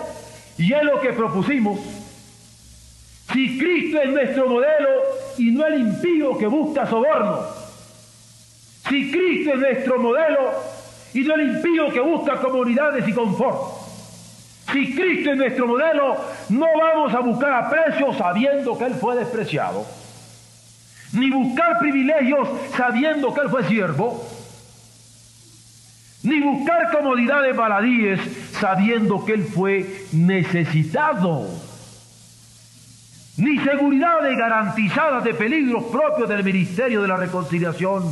y 0.56 0.72
es 0.72 0.82
lo 0.84 1.00
que 1.00 1.12
propusimos, 1.12 1.80
si 3.32 3.58
Cristo 3.58 4.00
es 4.00 4.10
nuestro 4.10 4.48
modelo 4.48 4.88
y 5.38 5.50
no 5.50 5.66
el 5.66 5.80
impío 5.80 6.36
que 6.36 6.46
busca 6.46 6.86
soborno, 6.86 7.40
si 8.88 9.10
Cristo 9.10 9.54
es 9.54 9.58
nuestro 9.58 9.98
modelo 9.98 10.50
y 11.14 11.20
no 11.20 11.34
el 11.34 11.56
impío 11.56 11.90
que 11.92 12.00
busca 12.00 12.36
comunidades 12.36 13.06
y 13.08 13.12
confort, 13.12 13.58
si 14.72 14.94
Cristo 14.94 15.32
es 15.32 15.36
nuestro 15.36 15.66
modelo, 15.66 16.16
no 16.50 16.66
vamos 16.78 17.14
a 17.14 17.20
buscar 17.20 17.52
a 17.52 17.70
precios 17.70 18.16
sabiendo 18.16 18.76
que 18.76 18.84
Él 18.84 18.94
fue 18.94 19.16
despreciado, 19.16 19.86
ni 21.12 21.30
buscar 21.30 21.78
privilegios 21.78 22.48
sabiendo 22.76 23.32
que 23.32 23.40
Él 23.40 23.48
fue 23.48 23.64
siervo, 23.64 24.26
ni 26.22 26.40
buscar 26.40 26.90
comodidades 26.90 27.56
baladíes 27.56 28.20
sabiendo 28.60 29.24
que 29.24 29.32
Él 29.32 29.44
fue 29.44 30.06
necesitado, 30.12 31.48
ni 33.36 33.58
seguridades 33.58 34.36
garantizadas 34.36 35.24
de 35.24 35.34
peligros 35.34 35.84
propios 35.84 36.28
del 36.28 36.44
ministerio 36.44 37.02
de 37.02 37.08
la 37.08 37.16
reconciliación, 37.16 38.04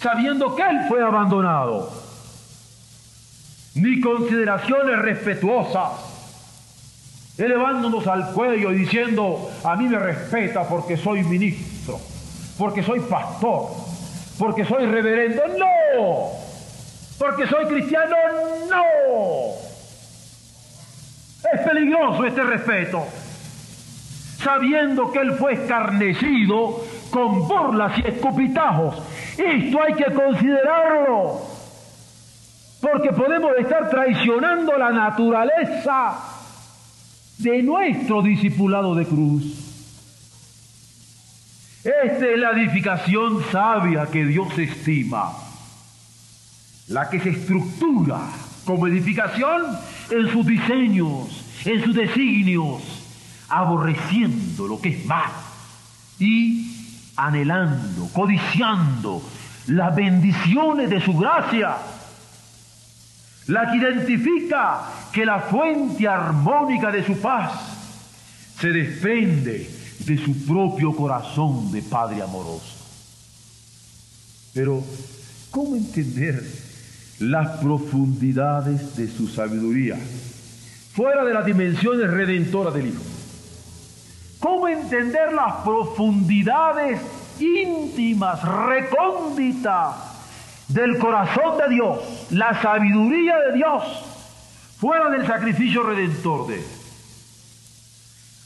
sabiendo 0.00 0.54
que 0.54 0.62
Él 0.62 0.80
fue 0.88 1.02
abandonado, 1.02 1.92
ni 3.74 4.00
consideraciones 4.00 4.98
respetuosas, 5.00 5.90
elevándonos 7.38 8.06
al 8.06 8.32
cuello 8.32 8.72
y 8.72 8.78
diciendo, 8.80 9.50
a 9.64 9.76
mí 9.76 9.88
me 9.88 9.98
respeta 9.98 10.68
porque 10.68 10.96
soy 10.96 11.22
ministro, 11.22 11.98
porque 12.58 12.82
soy 12.82 13.00
pastor, 13.00 13.68
porque 14.38 14.64
soy 14.64 14.86
reverendo. 14.86 15.42
No, 15.58 16.28
porque 17.18 17.46
soy 17.46 17.66
cristiano, 17.66 18.16
no. 18.68 18.84
Es 21.52 21.60
peligroso 21.60 22.24
este 22.24 22.42
respeto, 22.42 23.04
sabiendo 24.42 25.10
que 25.12 25.18
Él 25.20 25.32
fue 25.34 25.54
escarnecido 25.54 26.84
con 27.10 27.46
burlas 27.46 27.98
y 27.98 28.08
escupitajos. 28.08 28.96
Esto 29.36 29.82
hay 29.82 29.94
que 29.94 30.12
considerarlo, 30.12 31.40
porque 32.80 33.12
podemos 33.12 33.52
estar 33.58 33.90
traicionando 33.90 34.76
la 34.76 34.90
naturaleza 34.90 36.18
de 37.38 37.62
nuestro 37.62 38.22
discipulado 38.22 38.94
de 38.94 39.06
cruz. 39.06 39.66
Esta 41.82 42.26
es 42.26 42.38
la 42.38 42.50
edificación 42.50 43.42
sabia 43.50 44.06
que 44.06 44.24
Dios 44.26 44.58
estima 44.58 45.32
la 46.90 47.08
que 47.08 47.20
se 47.20 47.30
estructura 47.30 48.20
como 48.64 48.86
edificación 48.86 49.62
en 50.10 50.28
sus 50.28 50.44
diseños, 50.44 51.28
en 51.64 51.84
sus 51.84 51.94
designios, 51.94 52.99
aborreciendo 53.50 54.66
lo 54.66 54.80
que 54.80 54.90
es 54.90 55.04
mal 55.06 55.30
y 56.18 57.12
anhelando, 57.16 58.08
codiciando 58.12 59.22
las 59.66 59.94
bendiciones 59.94 60.88
de 60.88 61.00
su 61.00 61.16
gracia, 61.16 61.76
la 63.48 63.70
que 63.70 63.76
identifica 63.76 64.82
que 65.12 65.26
la 65.26 65.40
fuente 65.40 66.06
armónica 66.08 66.90
de 66.90 67.04
su 67.04 67.20
paz 67.20 67.52
se 68.58 68.68
desprende 68.68 69.70
de 70.06 70.24
su 70.24 70.46
propio 70.46 70.94
corazón 70.94 71.70
de 71.72 71.82
Padre 71.82 72.22
amoroso. 72.22 72.76
Pero, 74.54 74.82
¿cómo 75.50 75.76
entender 75.76 76.42
las 77.20 77.58
profundidades 77.58 78.96
de 78.96 79.06
su 79.06 79.28
sabiduría, 79.28 79.96
fuera 80.94 81.22
de 81.24 81.34
las 81.34 81.44
dimensiones 81.44 82.10
redentoras 82.10 82.74
del 82.74 82.88
Hijo. 82.88 83.02
¿Cómo 84.40 84.68
entender 84.68 85.34
las 85.34 85.56
profundidades 85.56 87.00
íntimas, 87.38 88.42
recónditas 88.42 89.96
del 90.68 90.96
corazón 90.96 91.58
de 91.58 91.74
Dios, 91.74 91.98
la 92.30 92.60
sabiduría 92.62 93.38
de 93.38 93.52
Dios, 93.52 93.84
fuera 94.78 95.10
del 95.10 95.26
sacrificio 95.26 95.82
redentor 95.82 96.46
de 96.46 96.54
Él? 96.56 96.64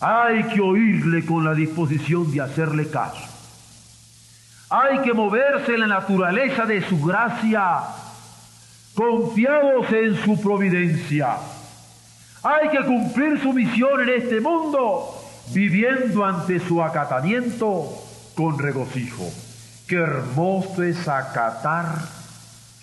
Hay 0.00 0.42
que 0.48 0.60
oírle 0.60 1.24
con 1.24 1.44
la 1.44 1.54
disposición 1.54 2.30
de 2.32 2.40
hacerle 2.40 2.90
caso. 2.90 3.22
Hay 4.70 4.98
que 4.98 5.12
moverse 5.12 5.74
en 5.74 5.80
la 5.80 5.86
naturaleza 5.86 6.66
de 6.66 6.82
su 6.82 7.00
gracia 7.00 7.82
confiados 8.94 9.92
en 9.92 10.16
su 10.24 10.40
providencia. 10.42 11.36
Hay 12.42 12.68
que 12.70 12.84
cumplir 12.84 13.40
su 13.40 13.52
misión 13.52 14.00
en 14.02 14.08
este 14.08 14.40
mundo 14.40 15.23
viviendo 15.52 16.24
ante 16.24 16.60
su 16.60 16.82
acatamiento 16.82 17.88
con 18.34 18.58
regocijo. 18.58 19.30
Qué 19.86 19.96
hermoso 19.96 20.82
es 20.82 21.06
acatar 21.08 21.86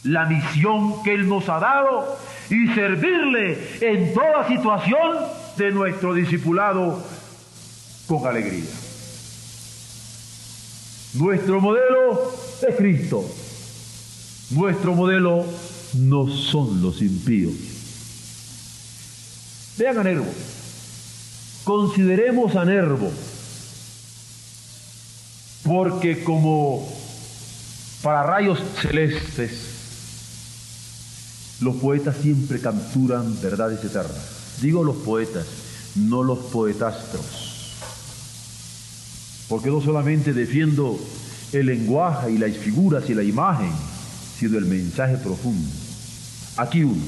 la 0.04 0.26
misión 0.26 1.04
que 1.04 1.14
Él 1.14 1.28
nos 1.28 1.48
ha 1.50 1.60
dado 1.60 2.18
y 2.50 2.68
servirle 2.74 3.58
en 3.82 4.14
toda 4.14 4.48
situación 4.48 5.18
de 5.58 5.72
nuestro 5.72 6.14
discipulado 6.14 7.04
con 8.08 8.26
alegría. 8.28 8.70
Nuestro 11.14 11.60
modelo 11.60 12.32
es 12.68 12.76
Cristo. 12.76 13.24
Nuestro 14.52 14.96
modelo 14.96 15.46
no 15.94 16.28
son 16.28 16.82
los 16.82 17.02
impíos. 17.02 17.54
Vean 19.78 19.98
a 19.98 20.04
Nervo. 20.04 20.26
Consideremos 21.72 22.54
a 22.58 22.66
Nervo. 22.66 23.10
Porque 25.64 26.22
como 26.22 26.86
para 28.04 28.24
rayos 28.24 28.60
celestes, 28.82 29.52
los 31.62 31.78
poetas 31.78 32.18
siempre 32.22 32.60
capturan 32.60 33.42
verdades 33.42 33.82
eternas. 33.86 34.60
Digo 34.62 34.84
los 34.84 34.98
poetas, 34.98 35.46
no 35.96 36.24
los 36.24 36.40
poetastros. 36.40 37.24
Porque 39.48 39.70
no 39.70 39.80
solamente 39.80 40.34
defiendo 40.34 41.00
el 41.54 41.68
lenguaje 41.68 42.32
y 42.32 42.38
las 42.38 42.52
figuras 42.58 43.10
y 43.10 43.14
la 43.14 43.24
imagen, 43.24 43.72
sino 44.38 44.58
el 44.58 44.66
mensaje 44.66 45.16
profundo. 45.16 45.70
Aquí 46.58 46.84
uno, 46.84 47.02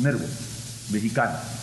Nervo, 0.00 0.26
mexicano. 0.90 1.59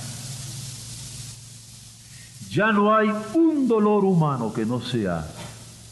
Ya 2.52 2.72
no 2.72 2.96
hay 2.96 3.10
un 3.34 3.68
dolor 3.68 4.06
humano 4.06 4.54
que 4.54 4.66
no 4.66 4.82
sea 4.82 5.28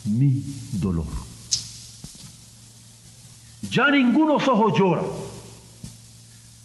mi 0.06 0.44
dolor. 0.74 1.06
Ya 3.70 3.90
ningunos 3.90 4.48
ojos 4.48 4.78
lloran, 4.78 5.06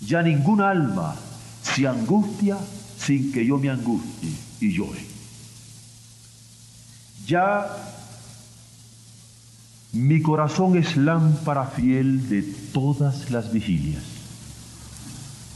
ya 0.01 0.23
ningún 0.23 0.61
alma 0.61 1.17
se 1.63 1.87
angustia 1.87 2.59
sin 2.99 3.33
que 3.33 3.45
yo 3.45 3.59
me 3.59 3.71
angustie 3.71 4.33
y 4.61 4.73
llore. 4.73 5.05
Ya 7.27 7.67
mi 9.93 10.23
corazón 10.23 10.77
es 10.77 10.97
lámpara 10.97 11.67
fiel 11.67 12.29
de 12.29 12.43
todas 12.43 13.31
las 13.31 13.53
vigilias. 13.53 14.03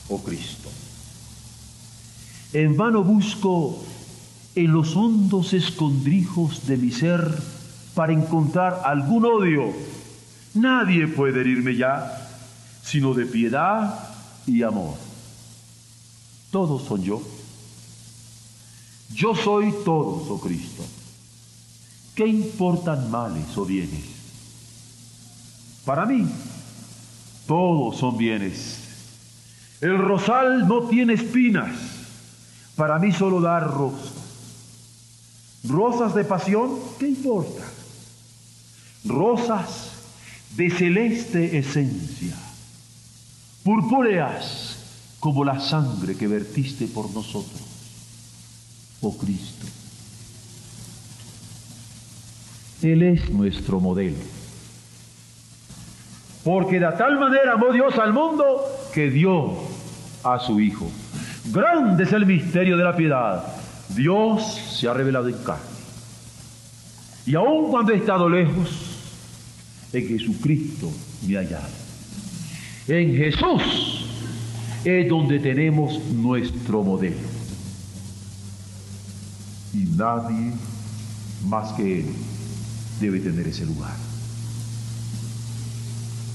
Oh 0.09 0.23
Cristo, 0.23 0.71
en 2.53 2.77
vano 2.77 3.05
busco 3.05 3.85
en 4.55 4.73
los 4.73 4.97
hondos 4.97 5.53
escondrijos 5.53 6.67
de 6.67 6.77
mi 6.77 6.91
ser 6.91 7.37
para 7.95 8.13
encontrar 8.13 8.83
algún 8.85 9.25
odio. 9.25 9.73
Nadie 10.55 11.09
puede 11.09 11.41
herirme 11.41 11.77
ya, 11.77 12.29
sino 12.83 13.15
de 13.15 13.27
piedad 13.27 13.99
y 14.47 14.63
amor. 14.63 14.95
Todos 16.51 16.83
son 16.83 17.03
yo. 17.03 17.23
Yo 19.13 19.35
soy 19.35 19.73
todos, 19.85 20.29
oh 20.31 20.41
Cristo. 20.41 20.85
¿Qué 22.15 22.27
importan 22.27 23.11
males 23.11 23.57
o 23.57 23.65
bienes? 23.65 24.05
Para 25.85 26.07
mí, 26.07 26.27
todos 27.47 27.97
son 27.97 28.17
bienes. 28.17 28.79
El 29.81 29.99
rosal 29.99 30.67
no 30.67 30.85
tiene 30.85 31.15
espinas. 31.15 31.75
Para 32.77 32.99
mí 32.99 33.13
solo 33.13 33.41
da 33.41 33.61
rosas. 33.61 34.24
Rosas 35.69 36.15
de 36.15 36.25
pasión, 36.25 36.79
¿qué 36.99 37.09
importa? 37.09 37.63
Rosas 39.05 39.93
de 40.57 40.71
celeste 40.71 41.59
esencia, 41.59 42.37
purpúreas 43.63 45.17
como 45.21 45.45
la 45.45 45.59
sangre 45.59 46.17
que 46.17 46.29
vertiste 46.29 46.87
por 46.87 47.11
nosotros, 47.13 47.63
oh 49.01 49.17
Cristo. 49.17 49.67
Él 52.83 53.03
es 53.03 53.31
nuestro 53.31 53.81
modelo. 53.81 54.19
Porque 56.45 56.79
de 56.79 56.93
tal 56.93 57.19
manera 57.19 57.55
amó 57.55 57.73
Dios 57.73 57.99
al 57.99 58.13
mundo 58.13 58.63
que 58.93 59.09
dio 59.11 59.55
a 60.23 60.39
su 60.39 60.61
Hijo. 60.61 60.91
Grande 61.51 62.05
es 62.05 62.13
el 62.13 62.27
misterio 62.27 62.77
de 62.77 62.85
la 62.85 62.95
piedad. 62.95 63.64
Dios 63.95 64.61
se 64.79 64.89
ha 64.89 64.95
revelado 64.95 65.29
en 65.29 65.37
carne. 65.39 65.63
Y 67.27 67.35
aun 67.35 67.71
cuando 67.71 67.93
he 67.93 67.97
estado 67.97 68.29
lejos, 68.29 68.69
en 69.93 70.09
Jesucristo 70.09 70.93
me 71.27 71.37
ha 71.37 71.41
hallado. 71.41 71.69
En 72.89 73.17
Jesús 73.17 74.05
es 74.85 75.09
donde 75.09 75.39
tenemos 75.39 75.99
nuestro 76.13 76.83
modelo. 76.83 77.17
Y 79.73 79.85
nadie 79.97 80.53
más 81.47 81.73
que 81.73 82.01
Él 82.01 82.07
debe 83.01 83.21
tener 83.21 83.49
ese 83.49 83.65
lugar. 83.65 83.95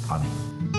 Amén. 0.09 0.78